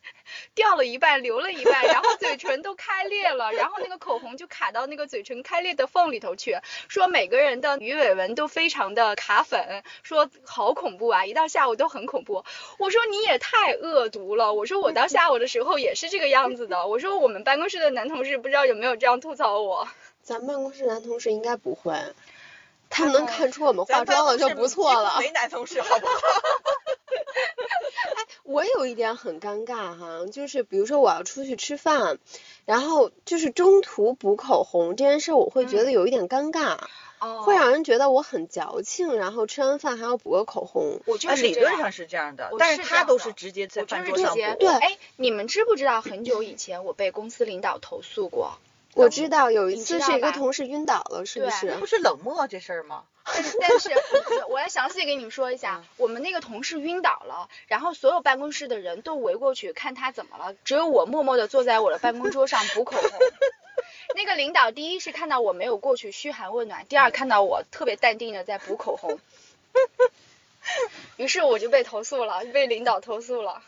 [0.56, 6.58] 掉了一半，留了一半，然后嘴唇都开裂了， 然后那个口红就卡到那个嘴唇开裂的缝里头去，
[6.88, 12.44] 说每个人的鱼尾纹都非常的卡粉，说好恐怖啊，一到下午都很恐怖。
[12.80, 19.88] 我说你也太恶毒了，我说我到下午的时候也是这个样子的， 我说我们办公室的男同事不知道有没有这样吐槽我。
[20.24, 21.94] 咱办公室男同事应该不会，
[22.90, 25.18] 他们能嗯看出我们化妆了就不错了。
[25.20, 26.14] 没男同事，好不好？
[28.44, 32.18] 我有一点很尴尬哈，就是比如说我要出去吃饭，
[32.66, 36.80] 然后就是中途补口红这件事，我会觉得有一点尴尬，
[37.20, 41.00] 哦会让人觉得我很矫情，然后吃完饭还要补个口红。
[41.06, 41.44] 我就啊，是。
[41.44, 44.40] 理论上是这样的，但是他都是直接在饭桌上补。
[44.60, 48.58] 对哎，你们知不知道很久以前我被公司领导投诉过？
[49.00, 51.72] 我知道有一你次是一个同事晕倒了，是不对是？
[51.78, 53.04] 不是冷漠这事儿吗？
[53.24, 53.90] 但是但是
[54.50, 63.12] 我来详细给你们说一下，我们那个同事晕倒了，然后所有办公室的人都围过去看他怎么了，只有我默默的坐在我的办公桌上补口红。
[64.16, 69.20] 那个领导第一是看到我没有过去嘘寒问暖，第二看到我特别淡定的在补口红，
[71.18, 73.62] 于是我就被投诉了，被领导投诉了。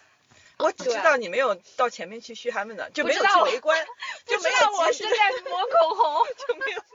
[0.62, 3.86] 我只知道你没有到前面去嘘寒问暖，就没有围观，
[4.26, 5.16] 就没有我是在
[5.50, 6.26] 抹口红。
[6.48, 6.82] 就没有。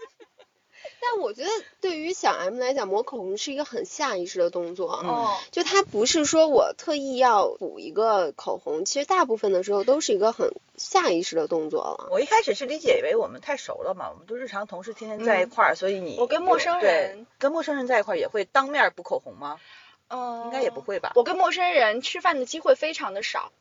[0.98, 1.50] 但我觉得
[1.80, 5.00] 对于小 M 来讲，抹口红是一个很下意识的动作。
[5.02, 12.08] 嗯哦，就他不是说我特意要补一个口红，其实大部分的时候都是一个很下意识的动作了。
[12.10, 19.60] 我一开始是理解为我们太熟了嘛，我们都日常同事，天天在一块儿，所以你我跟陌生人跟陌生人在一块儿也会当面补口红吗？
[20.08, 21.12] 嗯，应该也不会吧？
[21.14, 23.52] 我跟陌生人吃饭的机会非常的少，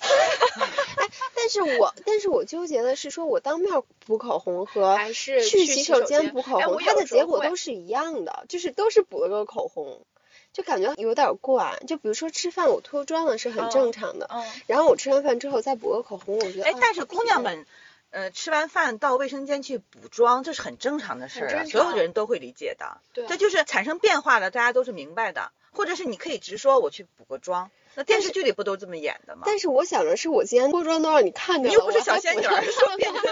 [0.00, 10.04] 哎 但是我但是我纠结的是，说我当面补口红和还是去洗手间补口红，它的结果都是一样的，就是都是补了个口红，
[10.52, 11.78] 就感觉有点怪。
[11.86, 17.66] 就比如说吃饭我脱妆了是很正嗯常的，嗯，然后我吃完饭之后再补个口红，我觉得哎啊，但是姑娘好们，
[18.10, 22.98] 呃，吃完饭到卫生间去补妆，这是很正常的事儿啊，所有的人都会理解的。
[23.12, 25.50] 对这就是产生变化了，大家都是明白的。
[25.72, 29.42] 或者是你可以直说我去补个妆，那电视剧里不都这么演的吗？
[29.46, 33.22] 但是我想的是，我今天脱妆都让你看着了，你又不是我还补小仙女儿，上说变 成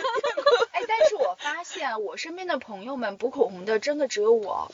[0.72, 4.70] 哎，但是我发现我身边的朋友们补口红的真的只有我，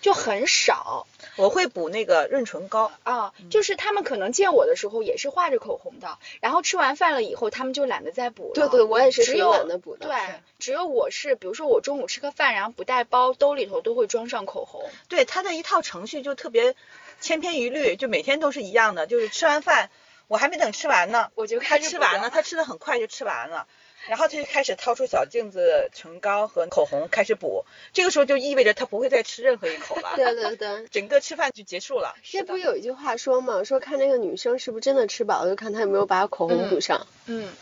[0.00, 2.90] 就很少我会补那个润唇膏。
[3.02, 3.32] 啊。
[3.38, 8.54] 嗯就是他们可能见我的时候也是画着口红的，然后吃完饭了以后，他们就懒得再补了。
[8.54, 10.06] 对对，我也是只有懒得补的。
[10.06, 10.16] 对，
[10.58, 14.84] 只有我是，比如说我中午吃个饭，然后不带包，兜里头都会装上口红。
[15.08, 16.74] 对他的一套程序就特别
[17.20, 19.90] 千篇一律，就每天都是一样的，就是吃完饭，
[20.26, 23.66] 我还没等吃完呢，我就他开始吃完了，他吃的很快就吃完了。
[24.08, 32.16] 然后他就开始掏出小镜子、唇膏和口红开始补，这个时候就意味着他不会再吃任何一口了，对对对，整个吃饭就结束了。
[32.22, 37.06] 这不有一句话说嘛，说看那个女生是不是真的吃饱了，就看她有没有把口红补上。
[37.26, 37.52] 嗯，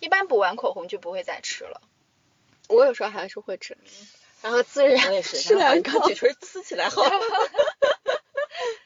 [0.00, 1.80] 一般补完口红就不会再吃了。
[2.68, 3.76] 我有时候还是会吃，
[4.42, 6.14] 然后自我然也是，吃两口然后把嘴。
[6.14, 7.02] 唇呲起来好。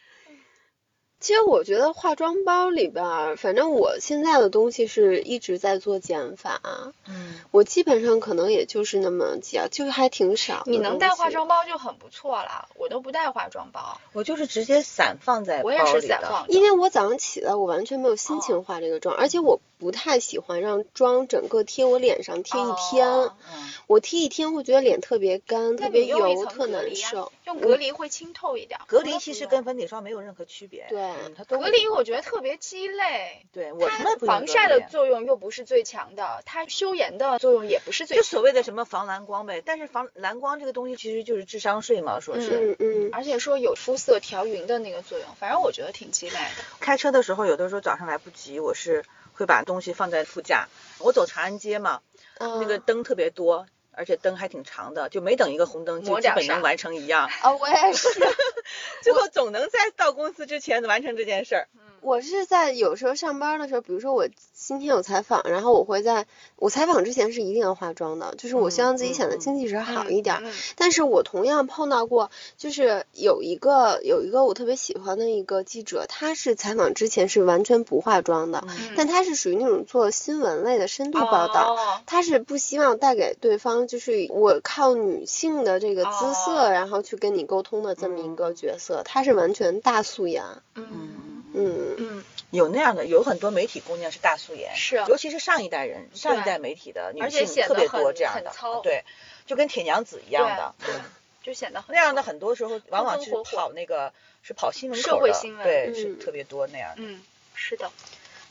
[1.28, 6.58] 其实我觉得化妆包里边儿，反正我现在的东西是一直在做减法，
[7.06, 16.18] 嗯，我基本上可能也就是那么几样，就还挺少你能带化妆包就很不错了，我都不带化妆包，我就是直接散放在包我也是里的。
[16.18, 16.48] 散放。
[16.48, 27.30] 因为我早上起来，我完全没有心哦情化这个妆，而且我不太喜欢让妆整个贴我脸上贴一天，哦嗯，我贴一天会觉得脸特别干、特别油、特难受。
[27.48, 28.78] 用隔离会清透一点。
[28.86, 30.86] 隔离其实跟粉底霜没有任何区别。
[30.90, 38.22] 对嗯，它都隔离我觉得特别鸡肋，对我从来它不防晒的作用又不是最强的，它修颜的作用也不是最强。
[38.22, 42.76] 就所谓的什么防蓝光呗，但是防蓝光这个东西其实就是智商税嘛，说是。
[42.78, 46.64] 嗯嗯，而且说有肤色调匀的那个作用，反正我觉得挺鸡肋的。
[46.80, 50.68] 开车的时候，有的时候早上来不及，我是会把东西放在副驾。
[50.98, 52.00] 我走长安街嘛，
[52.38, 53.66] 那个嗯灯特别多，
[53.98, 58.08] 而且灯还挺长的，就没等一个红灯就基本能完成一样，啊，我也是。
[59.02, 61.68] 最后总能在到公司之前完成这件事儿。
[62.00, 70.40] 我是在有时候上班的时候，比如说我今天有采访，然后我会在我采访之前是一定要化妆的，就是我希望自己显得精气神好一点
[70.76, 81.74] 但是我同样碰到过，就是有一个有一个我特别喜欢的一个记者，他是采访之前是完全不化妆的，嗯但他是属于那种做新闻类的深度报道。
[81.74, 86.70] 哦他是不希望带给对方，就是我靠女性的这个姿色，哦。
[86.70, 90.44] 然后去跟你沟通的这么一个角色，她是完全大素颜。
[90.76, 91.24] 嗯。
[91.54, 99.02] 嗯，嗯，有那样的，有很多媒体姑娘是大素颜，是尤其是上一代人，上一代媒体的女性特别多这样的，对，
[99.46, 101.00] 就跟铁娘子一样的，对，对
[101.42, 105.94] 就显得很那样的很多时候往往是风风火火跑那个是跑新闻社口的，会新闻对，嗯。
[105.94, 106.96] 是特别多那样的。
[106.98, 107.22] 嗯，
[107.54, 107.90] 是的，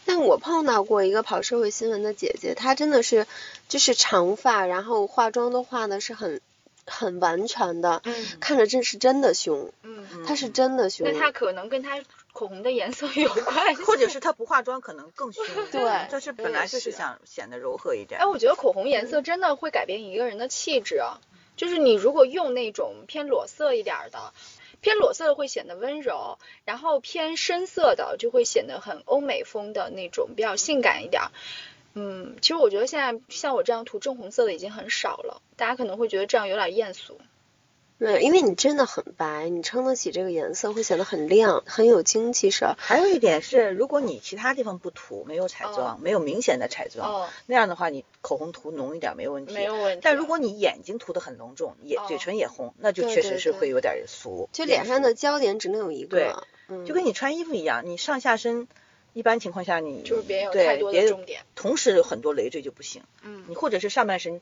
[0.08, 3.28] 但我碰到过一个跑社会新闻的姐姐，她真的是
[3.68, 6.42] 就是长发，然后化妆都化的是很
[6.86, 11.06] 很完全的，嗯看着真是真的凶，嗯，她是真的凶。
[11.12, 12.00] 那她可能跟她
[12.32, 18.26] 口红的颜色有关系，或者是她不化妆可能更凶， 对就是本来就是想显得柔和一点哎，。
[18.26, 21.20] 我觉得口红颜色真的会改变一个人的气质啊。
[21.58, 24.32] 就是你如果用那种偏裸色一点儿的，
[24.82, 31.24] 偏裸色的会显得温柔，然后偏深色的就会显得很欧美风的那种，比较性感一点。
[31.94, 37.20] 嗯，其实我觉得现在像我这样涂正红色的已经很少了，大家可能会觉得这样有点艳俗。
[38.00, 42.76] 对，因为你真的很白，你撑得起这个颜色，会显得很亮，很有精气神儿。
[42.78, 49.54] 还有一点是，如果你其他地方不涂，没有彩哦妆，没有明显的彩妆，哦，那样的话，你口红涂浓一点没问题。
[49.56, 50.02] 没有问题。
[50.04, 54.48] 但如果你眼睛涂的很浓重，也、哦嘴唇也红，那就对对确实是会有点俗。
[54.54, 58.68] 就脸上的焦点只能有一对个，嗯，就跟你穿衣服一样，你上下身，
[59.14, 61.42] 一般情况下你就是别有对太多的别重点。
[61.56, 63.02] 同时有很多累赘就不行。
[63.24, 64.40] 嗯你或者是上半身，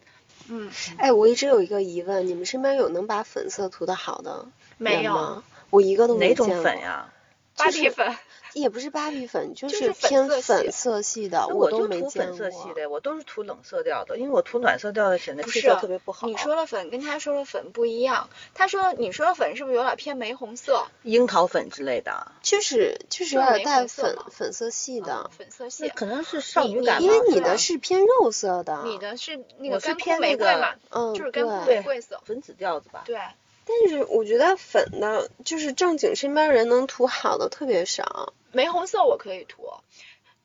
[0.49, 4.45] 嗯，哎，我一直有一个疑问，你们身边有能把粉色涂的好的
[4.77, 5.43] 没有人吗？
[5.69, 6.63] 我一个都没哪种见过？
[6.63, 7.11] 粉呀？
[7.57, 8.17] 芭比粉，
[8.53, 12.37] 也不是芭比粉，就就是偏粉色系的，我都没就涂见过。
[12.37, 16.27] 粉色系的，我都是涂冷色调的，因为我涂暖色调的显得不是气色特别不好。
[16.27, 20.85] 你说的粉跟他说的粉不一样，他说你说的粉是不是有点偏玫红色？
[21.03, 25.89] 樱桃粉之类的，就是就是有点带粉色粉色系的，粉色那系。
[25.89, 27.01] 可能是少女感吧。
[27.01, 28.81] 因为你的是偏肉色的。
[28.83, 32.21] 你的是那个干枯偏那个玫瑰嘛，嗯，就是干枯对玫瑰色。
[32.25, 33.03] 粉紫调子吧。
[33.05, 33.17] 对，
[33.65, 38.33] 但是我觉得粉的，就是正经身边人能涂好的特别少。
[38.51, 39.63] 玫红色我可以涂，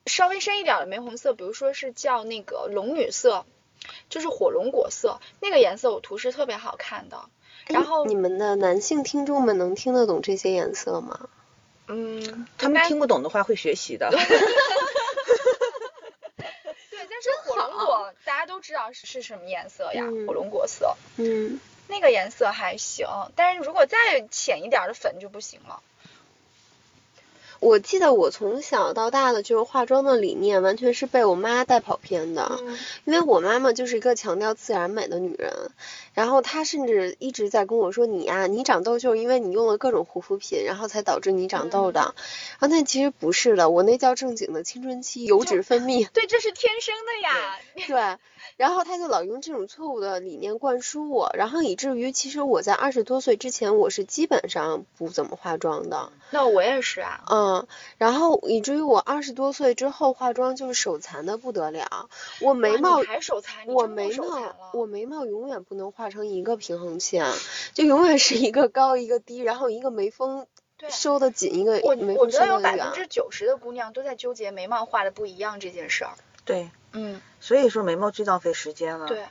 [0.05, 3.45] 稍微深一点的玫红色，比如说是叫那个龙女色，
[4.09, 7.29] 就是火龙果色，那个颜色我涂是特别好看的。
[7.67, 11.29] 然后你们的男性听众们能听得懂这些颜色吗？
[11.87, 14.09] 嗯，他们听不懂的话会学习的。
[14.15, 14.19] 对，
[16.91, 20.05] 但是 火龙果大家都知道是是什么颜色呀？
[20.07, 21.59] 嗯火龙果色，嗯，
[21.91, 25.83] 那个颜色还行，但是如果再浅一点的粉就不行了。
[27.59, 32.57] 我记得我从小到大的就是化妆的理念，完全是被我妈带跑偏的。
[32.59, 35.69] 嗯因为我妈妈就是一个强调自然美的女人，
[36.13, 42.01] 然后他甚至一直在跟我说：“你呀、你长痘就是因为你用了各种护肤品，然后才导致你长痘的。
[42.01, 42.23] 嗯
[42.59, 46.07] 然后但其实不是的，我那叫正经的青春期油脂分泌。
[46.09, 47.59] 对，这是天生的呀。
[47.87, 48.19] 对，
[48.57, 56.11] 然后他就老用这种错误的理念灌输我，然后以至于其实我在二十多岁之前，我是基本上不怎么化妆的。
[56.29, 57.23] 那我也是啊。
[57.31, 62.09] 嗯，然后以至于我二十多岁之后化妆就是手残的不得了，
[62.41, 67.31] 我眉毛还手残，我眉毛我眉毛永远不能画成一个平衡线，
[67.75, 72.59] 就永远是一个高一个低，然后一个眉峰对收的紧，一个我眉峰我觉得有。
[72.59, 76.13] 百分之九十的姑娘都在纠结眉毛画的不一样这件事儿。
[76.43, 79.27] 对，嗯，所以说眉毛最浪费时间了。，对，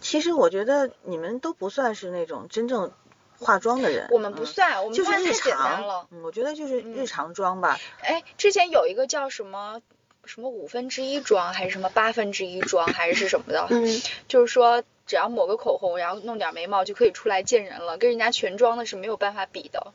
[0.00, 2.92] 其实我觉得你们都不算是那种真正
[3.40, 4.06] 化妆的人。
[4.12, 7.76] 我们不嗯算，我们就是太简单常了。，嗯，我觉得就是嗯日常妆吧。
[8.02, 9.82] 哎，之前有一个叫什么
[10.24, 19.92] 什么五分之一妆，还是什么八分之一妆，还是什么的，嗯，就是说只要抹个口红，然后弄点眉毛就可以出来见人了，跟人家全妆的是没有办法比的。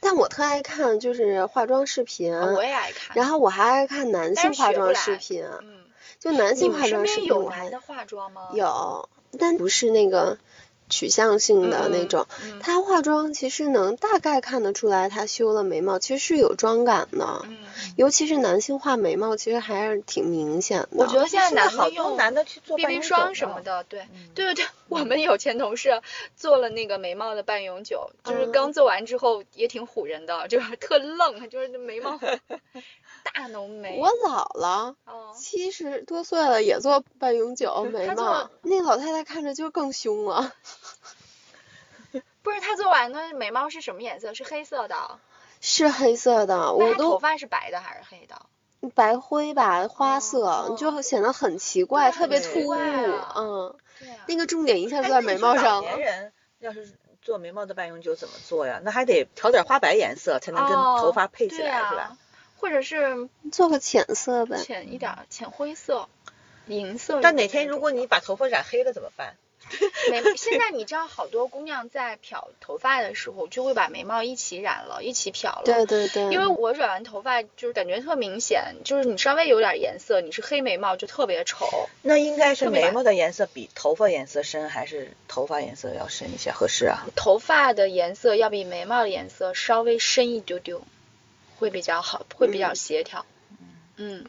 [0.00, 3.16] 但我特爱看就是化妆视频，啊我也爱看。
[3.16, 5.84] 然后我还爱看男性化妆视频，嗯，
[6.18, 8.48] 就男性化妆视身边有频我还男的化妆吗？
[8.52, 10.38] 有，但不是那个
[10.88, 12.26] 取向性的那嗯种。
[12.42, 17.42] 嗯他化妆其实能大概看得出来，她修了眉毛，其实是有妆感的。
[17.44, 17.58] 嗯，
[17.96, 20.88] 尤其是男性画眉毛，其实还是挺明显的。
[20.92, 26.00] 我觉得现在男好多的用男的去做 BB 霜什么的，对，嗯对对对，我们有前同事
[26.36, 32.18] 做了那个眉毛的半永久，就是嗯刚做完之后也挺唬人的，就是特愣，就是那眉毛
[33.34, 33.98] 大浓眉。
[34.00, 40.52] 我姥姥哦，七十多岁了也做半永久眉毛，那老太太看着就更凶了。
[42.46, 44.32] 不是他做完的眉毛是什么颜色？
[44.32, 45.18] 是黑色的。
[45.60, 48.40] 是黑色的，我都头发是白的还是黑的？
[48.94, 52.70] 白灰吧，花色，哦就显得很奇怪，对特别突兀。
[52.70, 54.24] 啊嗯，对啊。
[54.28, 55.90] 那个重点一下哎就在眉毛上了。
[55.96, 58.80] 年人要是做眉毛的半永久怎么做呀？
[58.84, 62.16] 那还得调点花白颜色才能跟哦头发配起来，是吧？？
[62.58, 64.58] 或者是做个浅色呗。
[64.58, 66.08] 浅一点儿，浅灰色、
[66.66, 67.18] 银色。
[67.20, 69.34] 但哪天如果你把头发染黑了怎么办？
[70.10, 75.62] 眉，现在你知道好多姑娘在漂头发的时候就会把眉毛一起染了，一起漂了。
[75.64, 81.66] 对对对，因为我染完头发就是感觉特明显，就是你稍微有点颜色，你是黑眉毛就特别丑。
[82.02, 87.04] 那应该是眉毛的颜色比头发颜色深，还是头发颜色要深一些合适啊？
[87.16, 90.82] 头发的颜色要比眉毛的颜色稍微深一丢丢，
[91.58, 93.26] 会比较好，会比较协调。
[93.96, 94.26] 嗯，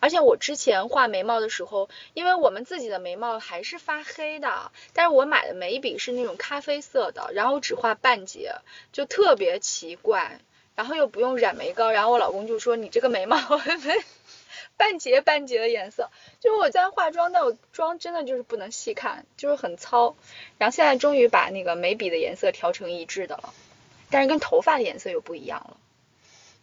[0.00, 8.56] 而且我之前画眉毛的时候，因为我们自己的眉毛还是发黑的，但是我买的眉笔是那种咖啡色的，然后只画半截，
[8.92, 10.40] 就特别奇怪。
[10.74, 13.38] 然后又不用染眉膏，然后我老公就说你这个眉毛
[14.76, 20.14] 半截半截的颜色，就是我在化妆，但我妆真的就是不能细看，就是很糙。
[20.58, 23.54] 然后现在终于把那个眉笔的颜色调成一致的了，
[24.10, 25.78] 但是跟头发的颜色又不一样了，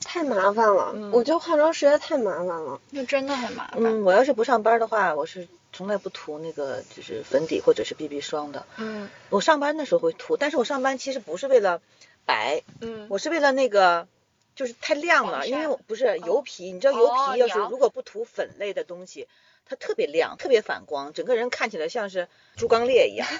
[0.04, 2.80] 太麻烦了，嗯我觉得化妆实在太麻烦了。
[2.92, 3.82] 就真的很麻烦。
[3.84, 8.66] 嗯，我要是不上班的话，我是从来不涂那个就是粉底或者是 BB 霜的。
[8.78, 11.82] 嗯我上班的时候会涂，但是我上班其实不是为了
[12.26, 14.08] 白，嗯，我是为了那个。
[14.56, 19.28] 就是太亮了，因为我不是油皮，你知道油哦皮要是如果不涂粉类的东西，
[19.66, 23.28] 它特别亮，特别反光，整个人看起来像是猪刚鬣一样。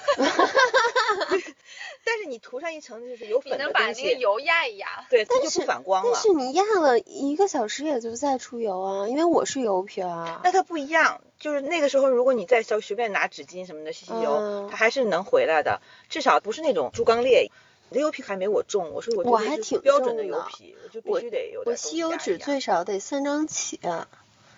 [2.06, 5.06] 但是你涂上一层就是有你粉的能把那个，油压一压。
[5.08, 6.12] 对，它就不反光了。
[6.12, 10.40] 但是你压了一个小时也就再出油啊，因为我是油皮啊。
[10.44, 17.50] 那它不一样，就是那个时候，如果你再稍随便拿纸巾什么的吸吸油，嗯它还是能回来的，至少不是那种猪刚鬣。
[17.90, 23.78] 你的油皮还没我重，我说我这个是我还挺标准的重的油皮，我就必须得有我点吸油纸最少得三张起，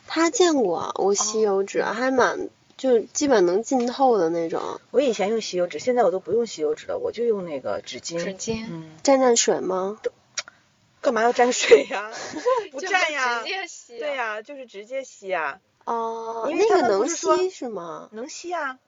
[0.07, 4.81] 他见过我吸油纸，还蛮就基本能浸透的那种。
[4.91, 8.19] 我以前用吸油纸，现在我都不用吸油纸了，我就用那个纸巾。
[8.19, 9.99] 纸巾嗯，沾沾水吗？
[11.01, 12.11] 干嘛要沾水呀？
[12.73, 13.43] 不就沾呀。
[13.43, 13.99] 直接吸。
[13.99, 18.09] 对呀、就是直接吸呀、哦，因为他那个能吸是吗？
[18.13, 18.79] 能吸啊。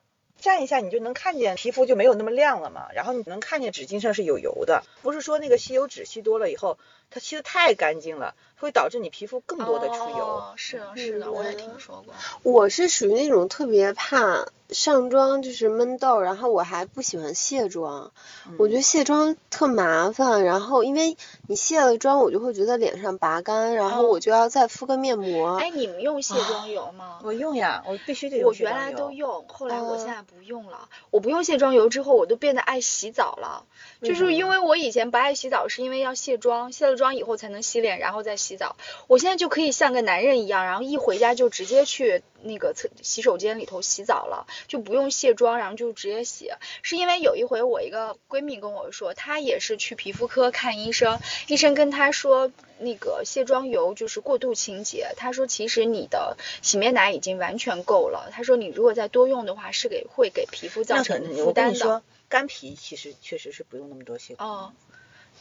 [0.40, 2.88] 蘸一下，你就能看见皮肤就没有那么亮了嘛。
[2.94, 6.78] 然后你能看见纸巾上是有油的，不是说那个吸油纸吸多了以后，
[7.10, 10.24] 它吸的太干净了，会导致你皮肤更多的出油。
[10.24, 12.14] 哦是的，是的，嗯我也听说过。
[12.42, 18.12] 我是属于那种特别怕上妆就是闷痘，然后我还不喜欢卸妆，
[18.58, 20.44] 我觉得卸妆特麻烦。
[20.44, 25.56] 然后因为你卸了妆，我就会觉得脸上拔干，然后哦我就要再敷个面膜。
[25.56, 27.20] 哎，你们用卸妆油吗？
[27.24, 30.88] 我用呀，我必须得用我原来都用，后来我哦现在不用了。
[31.10, 33.64] 我不用卸妆油之后，我都变得爱洗澡了。
[34.02, 38.76] 就是因为我以前不爱洗澡，是因为要卸妆，卸了妆以后才能洗脸，然后再洗澡。
[39.06, 46.50] 我现在就可以像个男人一样，然后一回家就直接去那个厕洗手间里头洗澡了，就不用卸妆，然后就直接洗。
[46.82, 51.18] 是因为有一回我一个闺蜜跟我说，她也是去皮肤科看医生，
[51.48, 52.50] 医生跟她说。
[52.80, 62.04] 那个卸妆油就是过度清洁，她说其实你的洗面奶已经完全够了，她说你如果再多用的话是给会给皮肤造成负担的。
[62.28, 64.48] 干皮其实确实是不用那么多卸妆。
[64.48, 64.72] 哦，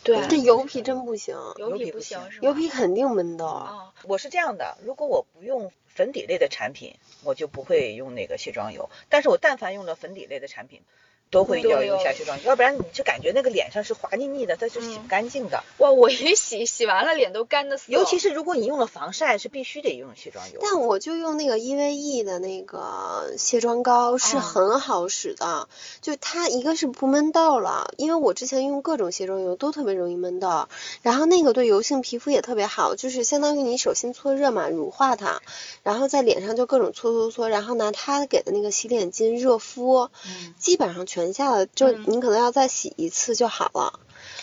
[0.04, 2.48] 对，这油皮真不行，油皮不行是吧？
[2.48, 3.46] 油皮肯定闷痘。
[3.46, 8.90] 哦，我是这样的，如果我不用粉底类的产品，我就不会用那个卸妆油。
[9.10, 10.82] 但是我但凡用了粉底类的产品，
[11.30, 15.64] 都会都要用一下有卸妆油，要不然你就感觉那个脸上是滑腻腻的，它是洗不嗯干净的。
[15.78, 17.92] 哇，我一洗洗完了脸都干的死。
[17.92, 20.60] 尤其是如果你用了防晒，是必须得用卸妆油。
[20.62, 25.68] 但我就用那个 EVE 的那个卸妆膏是哦很好使的，
[26.02, 30.68] 就它一个是不闷痘了，因为我之前用各种卸妆油都特别容易闷痘，
[31.02, 35.42] 然后那个对油性皮肤也特别好，就是相当于你手心搓热嘛，乳化它，
[35.84, 44.00] 然后在脸上就各种搓搓搓，然后拿它给的那个洗脸巾热敷，嗯，基本上全下了，就嗯你可能要再洗一次就好了。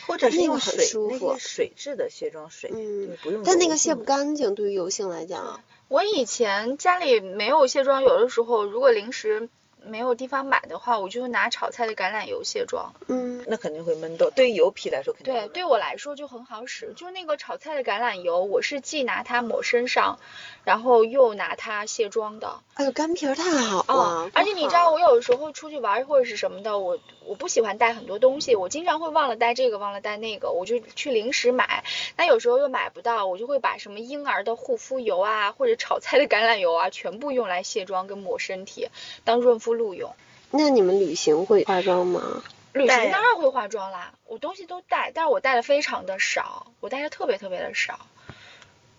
[0.07, 3.43] 或者是那个很用水那舒服些水质的卸妆水，嗯对不用。
[3.43, 9.49] 但那个卸不干净，对于油性来讲，我以前家里没有卸妆油的时候，如果临时
[9.87, 12.93] 没有地方买的话，我就会拿炒菜的橄榄油卸妆。
[13.09, 14.31] 嗯，那肯定会闷痘。
[14.31, 16.93] 对于油皮来说，肯定对，对我来说就很好使。
[16.97, 20.19] 就那个炒菜的橄榄油，我是既拿它抹身上，
[20.65, 22.61] 然后又拿它卸妆的。
[22.75, 31.85] 哎呦，干皮儿太好哦了，，而且你知道，我有时候出去玩或者是什么的，我我不喜欢带很多东西，我经常会忘了带这个，忘了带那个，我就去临时买。
[32.17, 38.89] 那有时候又买不到，我就会把什么婴儿的护肤油啊，或者炒菜的橄榄油啊，全部用来卸妆跟抹身体，
[39.25, 40.15] 当润肤露用。
[40.51, 42.43] 那你们旅行会化妆吗？
[42.73, 48.07] 旅行当然会化妆啦，我东西都带，但是我带的非常的少，我带的特别特别的少。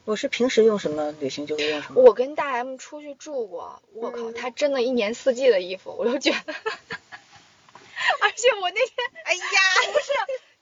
[0.06, 2.02] 我是平时用什么，旅行就会用什么。
[2.02, 6.54] 我跟大 M 出去住过，我靠，嗯他真的一年四季的衣服，我都觉得。
[8.22, 8.92] 而且我那天
[9.24, 9.42] 哎呀，
[9.92, 10.12] 不 是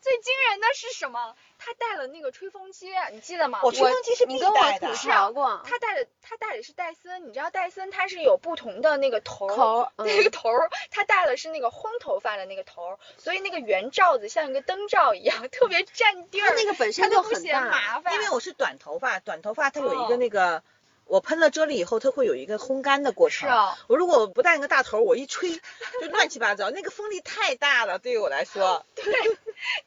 [0.04, 1.34] 最惊人的是什么？
[1.58, 3.62] 他带了那个吹风机，你记得吗？
[3.64, 4.94] 我吹风机是必你跟我带的吐。
[4.96, 9.48] 槽过，他带的他带的是戴森，你知道戴森它是有不同的那个头
[9.96, 16.50] 那个头儿，他带的是那个烘头发的那个头儿，所以那个圆罩子像一个灯罩一样，特别占地儿。
[16.50, 20.64] 它那个本身他都不嫌就很大麻烦，因为我是短头发，短头发它有一哦个那个，
[21.06, 23.48] 我喷了啫喱以后，它会有一个烘干的过程。
[23.50, 28.86] 是啊我如果不带那个大头，我一吹就乱七八糟，那个风力太大了，对于我来说。
[28.96, 29.04] 对，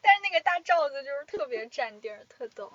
[0.03, 2.73] 但是那个大罩子就是特别占地儿，特逗。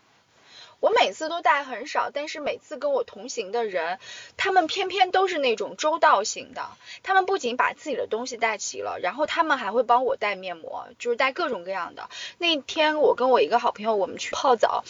[0.80, 4.00] 我每次都带很少，但是每次跟我同行的人，
[4.36, 6.72] 他们偏偏都是那种周到型的。
[7.04, 12.10] 他们不仅把自己的东西带齐了，然后他们还会帮我带面膜，就是带各种各样的。
[12.40, 14.84] 那天我跟我一个好朋友，我们去泡澡。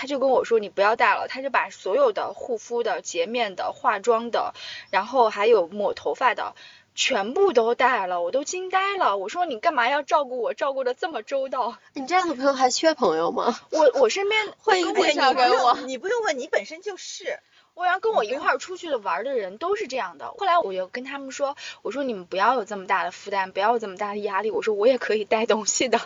[0.00, 4.54] 他就跟我说你不要带了，他就把所有的护肤的、洁面的、化妆的，
[4.90, 6.54] 然后还有抹头发的，
[6.94, 9.16] 全部都带了，我都惊呆了。
[9.16, 11.76] 我说你干嘛要照顾我，照顾的这么周到？
[11.94, 13.58] 你这样的朋友还缺朋友吗？
[13.72, 17.40] 我我身边会跟我介哎你给我用，你不用问，你本身就是。
[17.78, 20.32] 我要跟我一块儿出去的玩儿的人都是这样的。
[20.36, 24.50] 后来我就跟他们说，我说你们不要有这么大的负担，不要有这么大的压力。
[24.50, 26.00] 我说我也可以带东西的。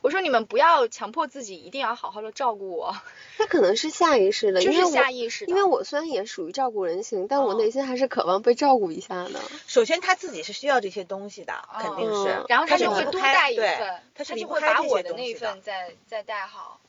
[0.00, 2.96] 我说你们不要强迫自己一定要好好的照顾我，
[3.36, 5.50] 他可能是下意识的，就是下意识的。
[5.50, 9.40] 因为我虽然也属于照顾人型，但我哦内心还是渴望被照顾一下的。
[9.66, 12.30] 首先他自己是需要这些东西的，肯定是。
[12.30, 16.80] 嗯然后他就会多带一份，他是就会把我的那份再再带好。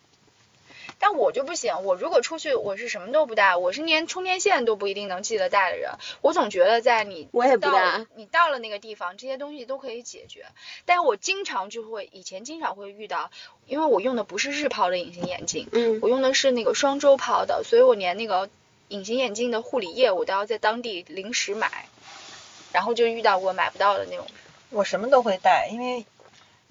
[1.02, 5.93] 但我就不行，我如果出去，我是什么都不带，我是连充电线都不一定能记得带的人。
[6.22, 10.45] 我总觉得在你我也不到带你到了那个地方，这些东西都可以解决。
[10.86, 13.32] 但是我经常就会，以前经常会遇到，
[13.66, 18.47] 因为我用的不是日抛的隐形眼镜，嗯，我用的是那个双周抛的，所以我连那个
[18.89, 21.88] 隐形眼镜的护理液我都要在当地临时买，
[22.72, 24.28] 然后就遇到过买不到的那种。
[24.70, 26.06] 我什么都会带，因为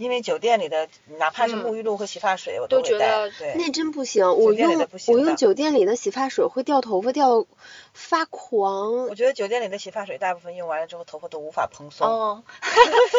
[0.00, 0.88] 因为酒店里的
[1.18, 2.76] 哪怕是沐浴露和洗发水，我会带。
[2.76, 7.46] 都觉得对，那真不行，我用我用酒店里的洗发水会掉头发，掉
[7.92, 9.14] 发狂我。
[9.14, 12.08] 觉得酒店里的洗发水大部分用完了之后，头发都无法蓬松。
[12.08, 12.42] 哦，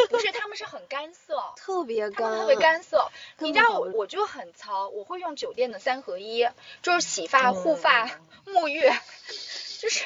[0.09, 1.39] 不是，他们是很干涩。
[1.55, 6.47] 特别干，特别干涩，你知道我我就很糙，我会用酒店的三合一，
[6.82, 8.07] 就是洗发、护嗯发、
[8.47, 8.82] 沐浴，
[9.79, 10.05] 就是。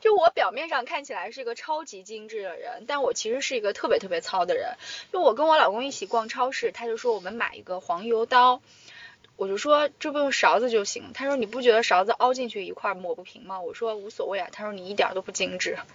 [0.00, 4.74] 就我表面上看起来是一个超级精致的人，但我其实是一个特别特别糙的人。
[5.12, 8.60] 就我跟我老公一起逛超市，他就说我们买一个黄油刀，
[9.36, 11.12] 我就说这不用勺子就行。
[11.14, 13.60] 他说你不觉得勺子凹进去一块抹不平吗？
[13.60, 14.48] 我说无所谓啊。
[14.50, 15.78] 他说你一点都不精致。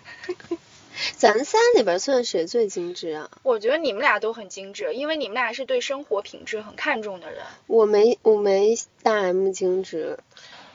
[1.18, 3.30] 咱仨里边算谁最精致啊？
[3.44, 7.42] 我觉得你们俩都很精致，因为你们俩是对生活品质很看重的人。
[7.68, 10.18] 我没我没大 M 精致，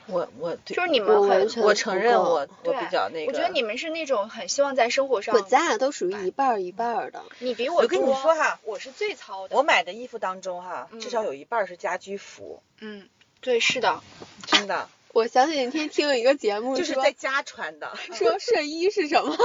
[0.06, 3.32] 我我对就是你们很我完全我承认我我比较那个。
[3.32, 7.22] 我觉得你们是那种很希望在生活上我，咱俩都属于一半儿一半儿的。
[7.38, 9.56] 你比我我跟你说哈我是最糙的。
[9.56, 13.08] 我买的衣服当中哈，嗯至少有一半儿是家居服，嗯，
[13.40, 14.02] 对，是的，
[14.46, 17.96] 真的， 我想起那天听了一个节目就是在家穿的。
[18.12, 19.36] 说睡衣是什么？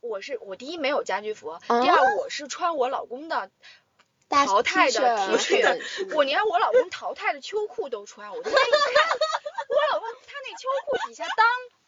[0.00, 3.50] 我是我第一没有家居服，啊第二我是穿我老公的大
[4.28, 9.08] 淘汰的恤 T 啊恤是我连我老公淘汰的秋裤都穿，我那天一看，
[9.68, 11.30] 我老公他那秋裤底下裆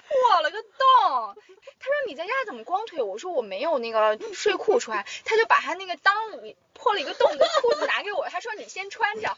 [0.08, 1.36] 破了个洞，
[1.78, 3.02] 他说你在家怎么光腿？
[3.02, 9.36] 我说我没有那个睡裤穿，他就把他那个裆里破了一个洞的裤子拿给我，他说你先穿着。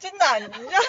[0.00, 0.80] 真的，你知道，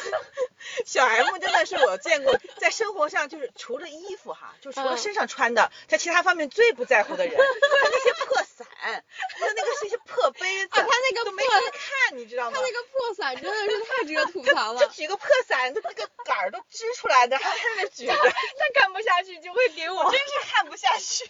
[0.86, 7.36] 小 M 真的是我见过在生活上就是除了衣服哈，就除了嗯身上穿的，在其他方面最不在乎的人。
[7.36, 12.58] 他那些破伞，他那个是一些破杯子，啊他那个都没人看，你知道吗？
[12.58, 14.80] 他那个破伞真的是太值得吐槽了。
[14.80, 21.30] 就举个破伞，他那个杆儿都支出来的，还在那举着， 他看不下去就会给我我真是看不下去。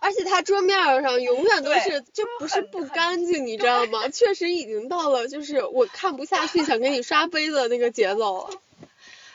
[0.00, 4.08] 而且它桌面上永远都是就不是不干净，你知道吗？
[4.08, 8.50] 确实已经到了就是我看不下去想给你刷杯子的那个节奏了。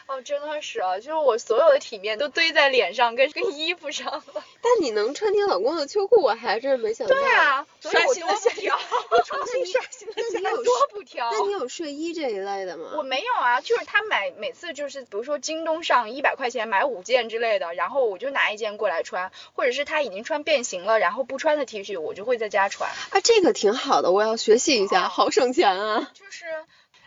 [0.07, 4.23] 哦，真的是啊，就是我所有的体面都堆在脸上跟跟衣服上了。
[4.61, 7.15] 但你能穿你老公的秋裤，我还是没想到。
[7.15, 8.77] 对啊，所以我刷新了现多不挑，
[9.25, 11.29] 重新刷新了那你有多不挑。
[11.31, 12.91] 那你有睡衣这一类的吗？
[12.97, 22.89] 我没有啊，就是他买每次就是比如说京东上一百块钱买五件之类的，然后我就拿一件过来穿，或者是他已经穿变形了，然后不穿的 T 恤，我就会在家穿。
[23.09, 26.11] 啊，这个挺好的，我要学习一下，哦好省钱啊。
[26.13, 26.45] 就是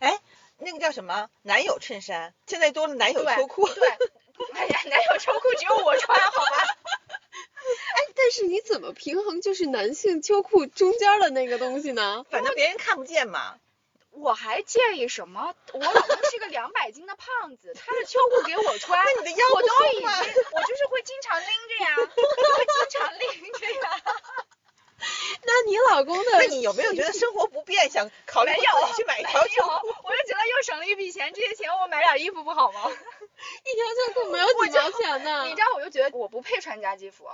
[0.00, 0.18] 哎，
[0.58, 3.68] 那个叫什么男友衬衫，现在多了男友秋裤。
[3.68, 3.88] 对，
[4.54, 6.56] 哎呀，男友秋裤只有我穿，好吧？
[7.96, 12.24] 哎，但是你怎么平衡就是男性秋裤中间的那个东西呢？
[12.30, 13.58] 反正别人看不见嘛。
[14.10, 15.54] 我还介意什么？
[15.72, 24.02] 我老公是个两百斤的胖子，他的秋裤给我穿， 那你的腰不我都已经，我就是会经常拎着呀，会经常拎着呀。
[25.44, 29.88] 那你老公的那你有没有觉得生活不便，想考虑没自有己去买一没有，条秋裤？
[30.04, 32.80] 我就觉得又省了一笔钱，这些钱我买点衣服不好吗？
[32.90, 35.44] 一条秋裤没有几毛钱呢？
[35.44, 37.24] 你知道，我就觉得我不配穿家居服，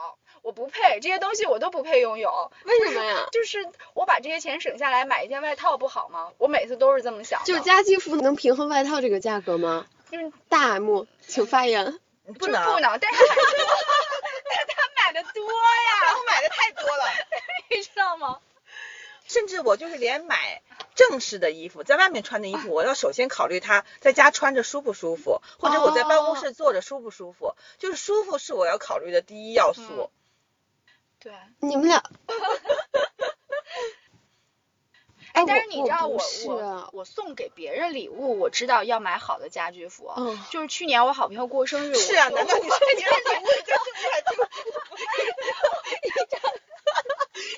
[0.43, 2.51] 我不配这些东西，我都不配拥有。
[2.65, 3.27] 为什么呀？
[3.33, 6.33] 就是我把这些钱省下来买一件外套不好吗？
[6.39, 7.43] 我每次都是这么想。
[7.45, 9.87] 就是家居服能平衡外套这个价格吗？
[10.11, 11.99] 就是大 M，请发言。
[12.39, 13.23] 不能，不能，但是
[15.35, 17.05] 多呀， 我买的太多了。
[17.71, 18.39] 你知道吗？
[19.27, 20.63] 甚至我就是连买
[20.95, 27.55] 正式的衣服，在外面穿的衣服， 我要首先考虑它在家穿着舒不舒服，或者我在办公室坐着舒不舒服。
[27.79, 30.11] 就是舒服是我要考虑的第一要素。
[31.19, 31.33] 对。
[31.61, 32.03] 你们俩，
[35.35, 40.11] 哎啊，但是你知道我我我送给别人礼物，我知道要买好的家居服。
[40.17, 44.33] 嗯就是去年我好朋友过生日，是啊，我难道你说你让 礼物就送出来就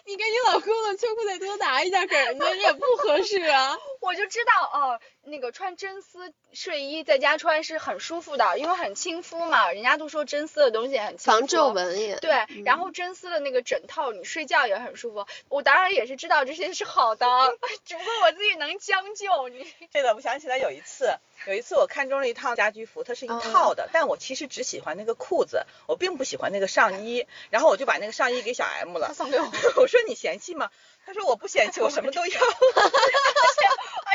[0.07, 3.77] 你跟 你老公的秋裤得多拿一下给人家，也不合适啊。
[4.07, 11.69] 我就知道哦，那个穿真丝睡衣在家穿是很舒服的，因为很亲肤嘛，人家都说真丝的东西很亲肤防皱。
[11.71, 12.17] 纹也。
[12.17, 15.27] 对，然后真丝的那个枕套，你睡觉也很舒服。
[15.49, 17.27] 我当然也是知道这些是好的，
[17.85, 19.49] 只不过我自己能将就。
[19.49, 29.13] 你这个我想起来有一次，有一次我看中了一套家居服，它是一嗯套的，但我其实只喜欢那个裤子，我并不喜欢那个上衣，然后我就把那个上衣给小 M 了。
[29.15, 29.45] 送给我，
[29.83, 30.71] 我说你嫌弃吗？
[31.05, 32.41] 他说我不嫌弃，我什么都要。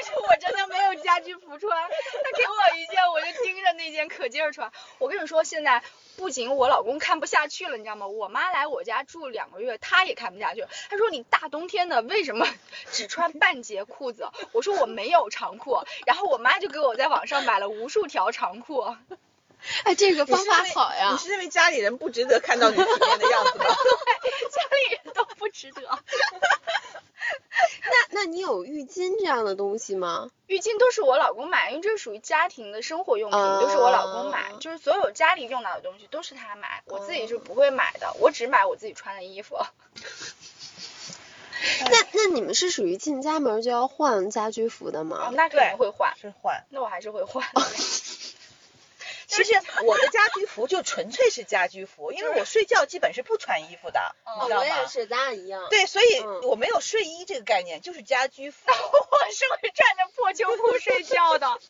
[0.01, 4.71] 而且我真的没有家居服穿，他给我一件，我就盯着那件可劲儿穿。
[4.97, 5.83] 我跟你说，现在
[6.17, 8.07] 不仅我老公看不下去了，你知道吗？
[8.07, 10.69] 我妈来我家住两个月，她也看不下去了。
[10.89, 12.47] 他说你大冬天的为什么
[12.91, 14.27] 只穿半截裤子？
[14.53, 18.95] 我说我没有长裤，然后我妈就给我在网上买了无数条长裤。
[19.83, 21.17] 哎，这个方法好呀你。
[21.19, 23.65] 是认为家里人不值得看到你体面的样子吗？
[24.49, 25.81] 家里人都不不值得。
[27.83, 30.29] 那那你有浴巾这样的东西吗？
[30.47, 39.57] 浴巾都是我老公买，因为这属于家庭的生活用品，都是我老公买，就是所有家里用到的东西都是他买，我自己是不会买的，我只买我自己穿的衣服。
[41.79, 45.29] 那那你们是属于进家门就要换家居服的吗？
[45.33, 46.63] 那肯定会换，是换。
[46.69, 47.45] 那我还是会换。
[49.31, 49.53] 其实
[49.85, 54.61] 我的家居服就纯粹是家居服，因为我睡觉基本是不穿衣服的，你知道吗？
[54.61, 55.65] 我也是，咱俩一样。
[55.69, 58.59] 对，所以我没有睡衣这个概念，就是家居服。
[58.67, 61.47] 我是会穿着破秋裤睡觉的。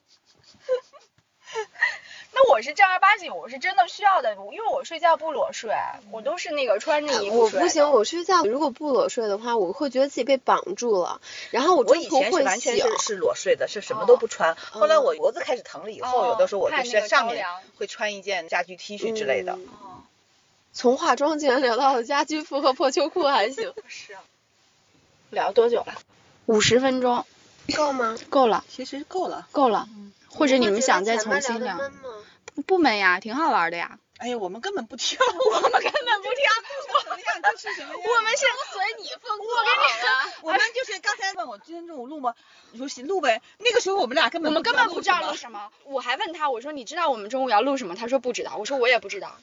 [2.34, 5.74] 那我是正儿八经，我是真的需要的，因为我睡觉不裸睡，
[6.12, 11.20] 我都是那个穿着衣服我不行，我睡觉如果不裸睡的话，我会觉得自己被绑住了。
[11.50, 14.56] 然后我我以前是完全是是裸睡的，是什么都不穿。
[14.56, 17.46] 后来我脖子开始疼了以后，有的时候我就是上面
[17.78, 19.60] 会穿一件家居 T 恤之类的。
[20.74, 23.74] 从化妆竟然聊到了家居服和破秋裤，还行。
[23.90, 24.16] 是。
[25.32, 25.96] 聊多久了？
[26.46, 27.26] 五十分钟。
[27.76, 28.18] 够吗？
[28.30, 28.64] 够了。
[28.70, 29.48] 其实够了。
[29.52, 29.90] 够了。
[30.34, 31.78] 或者你们想再重新聊？
[32.66, 33.98] 不闷呀，挺好玩的呀。
[34.18, 35.18] 哎呀，我们根本不挑，
[35.52, 38.02] 我们根本不挑，什么样就是什么样。
[38.04, 39.46] 我们是随你风格。
[39.56, 42.36] 好了，我们就是刚才问我今天中午录吗？
[42.72, 43.42] 你说行录呗。
[43.58, 45.72] 那个时候我们俩根本我们根本不知道录什么。
[45.86, 47.96] 我还问他，我说你知道我们中午要录什么？
[47.96, 48.58] 他说不知道。
[48.58, 49.36] 我说我也不知道。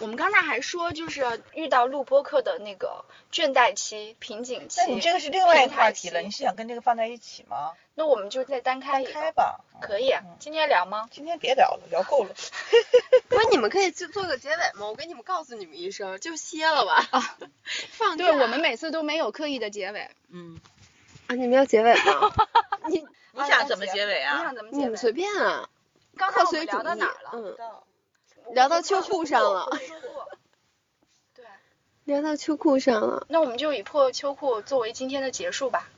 [0.00, 4.80] 我们刚才还说，就是遇到录播课的那个倦怠期、瓶颈期。
[4.80, 7.72] 那你这个是另外一个话题了，你是想跟这个放在一起吗？
[7.94, 9.12] 那我们就再单开一个。
[9.12, 9.64] 开吧。
[9.80, 10.14] 可以。
[10.38, 11.08] 今天聊吗？
[11.10, 12.34] 今天别聊了，聊够了。
[13.28, 14.86] 不是你们可以做做个结尾吗？
[14.86, 17.08] 我给你们告诉你们一声，就歇了吧。
[17.10, 17.38] 啊。
[17.90, 20.08] 放对我们每次都没有刻意的结尾。
[20.30, 20.60] 嗯。
[21.26, 22.32] 啊，你们要结尾吗？
[22.88, 24.36] 你你想怎么结尾啊？
[24.36, 24.82] 你想怎么结尾？
[24.84, 25.68] 你们随便啊。
[26.16, 27.30] 刚才我们聊到哪儿了？
[27.32, 27.56] 嗯。
[28.54, 29.68] 聊到秋裤上了。
[31.34, 31.44] 对。
[32.04, 33.26] 聊到秋裤上了。
[33.28, 35.88] 那我们就以破秋裤作为今天的结束吧。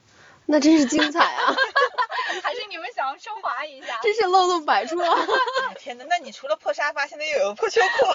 [0.46, 1.55] 那真是精彩啊！
[2.42, 3.98] 还是你们想要升华一下？
[4.03, 4.98] 真是漏洞百出。
[4.98, 5.16] 啊
[5.78, 8.07] 天呐，那你除了破沙发，现在又有破秋裤。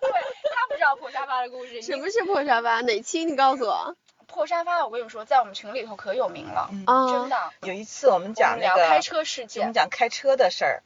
[0.00, 0.10] 对
[0.52, 1.80] 他不知道破沙发的故事。
[1.82, 2.80] 什么是破沙发？
[2.82, 3.96] 哪期你告诉我？
[4.26, 6.68] 破沙发，我跟你说，在我们群里头可有名了，
[7.12, 7.52] 真的。
[7.62, 10.82] 有一次我们讲那个开车事件，我们讲开车的事儿。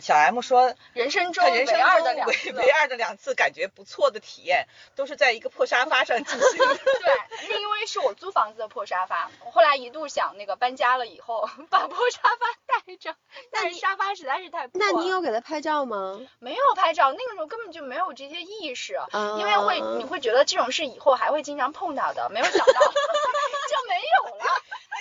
[0.00, 6.76] 小 M 说，人生中唯二的两次，唯二的两次感觉不错的体验，都是在一个破沙发上进行的。
[6.76, 13.14] 对，那因为是我租房子的破沙发，我后来一度想那个搬家了以后把破沙发带着，
[13.50, 14.80] 但是沙发实在是太破。
[14.80, 16.20] 那你有给他拍照吗？
[16.38, 18.98] 没有拍照，那个时候根本就没有这些意识，
[19.38, 22.92] 因为会你会觉得这种事以后还会经常碰到的，没有想到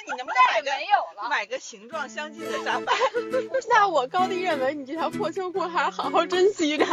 [0.07, 0.71] 你能不能买个
[1.29, 2.93] 买个形状相近的沙发？
[3.69, 6.85] 那我高低认为你这条破秋裤还是好好珍惜着。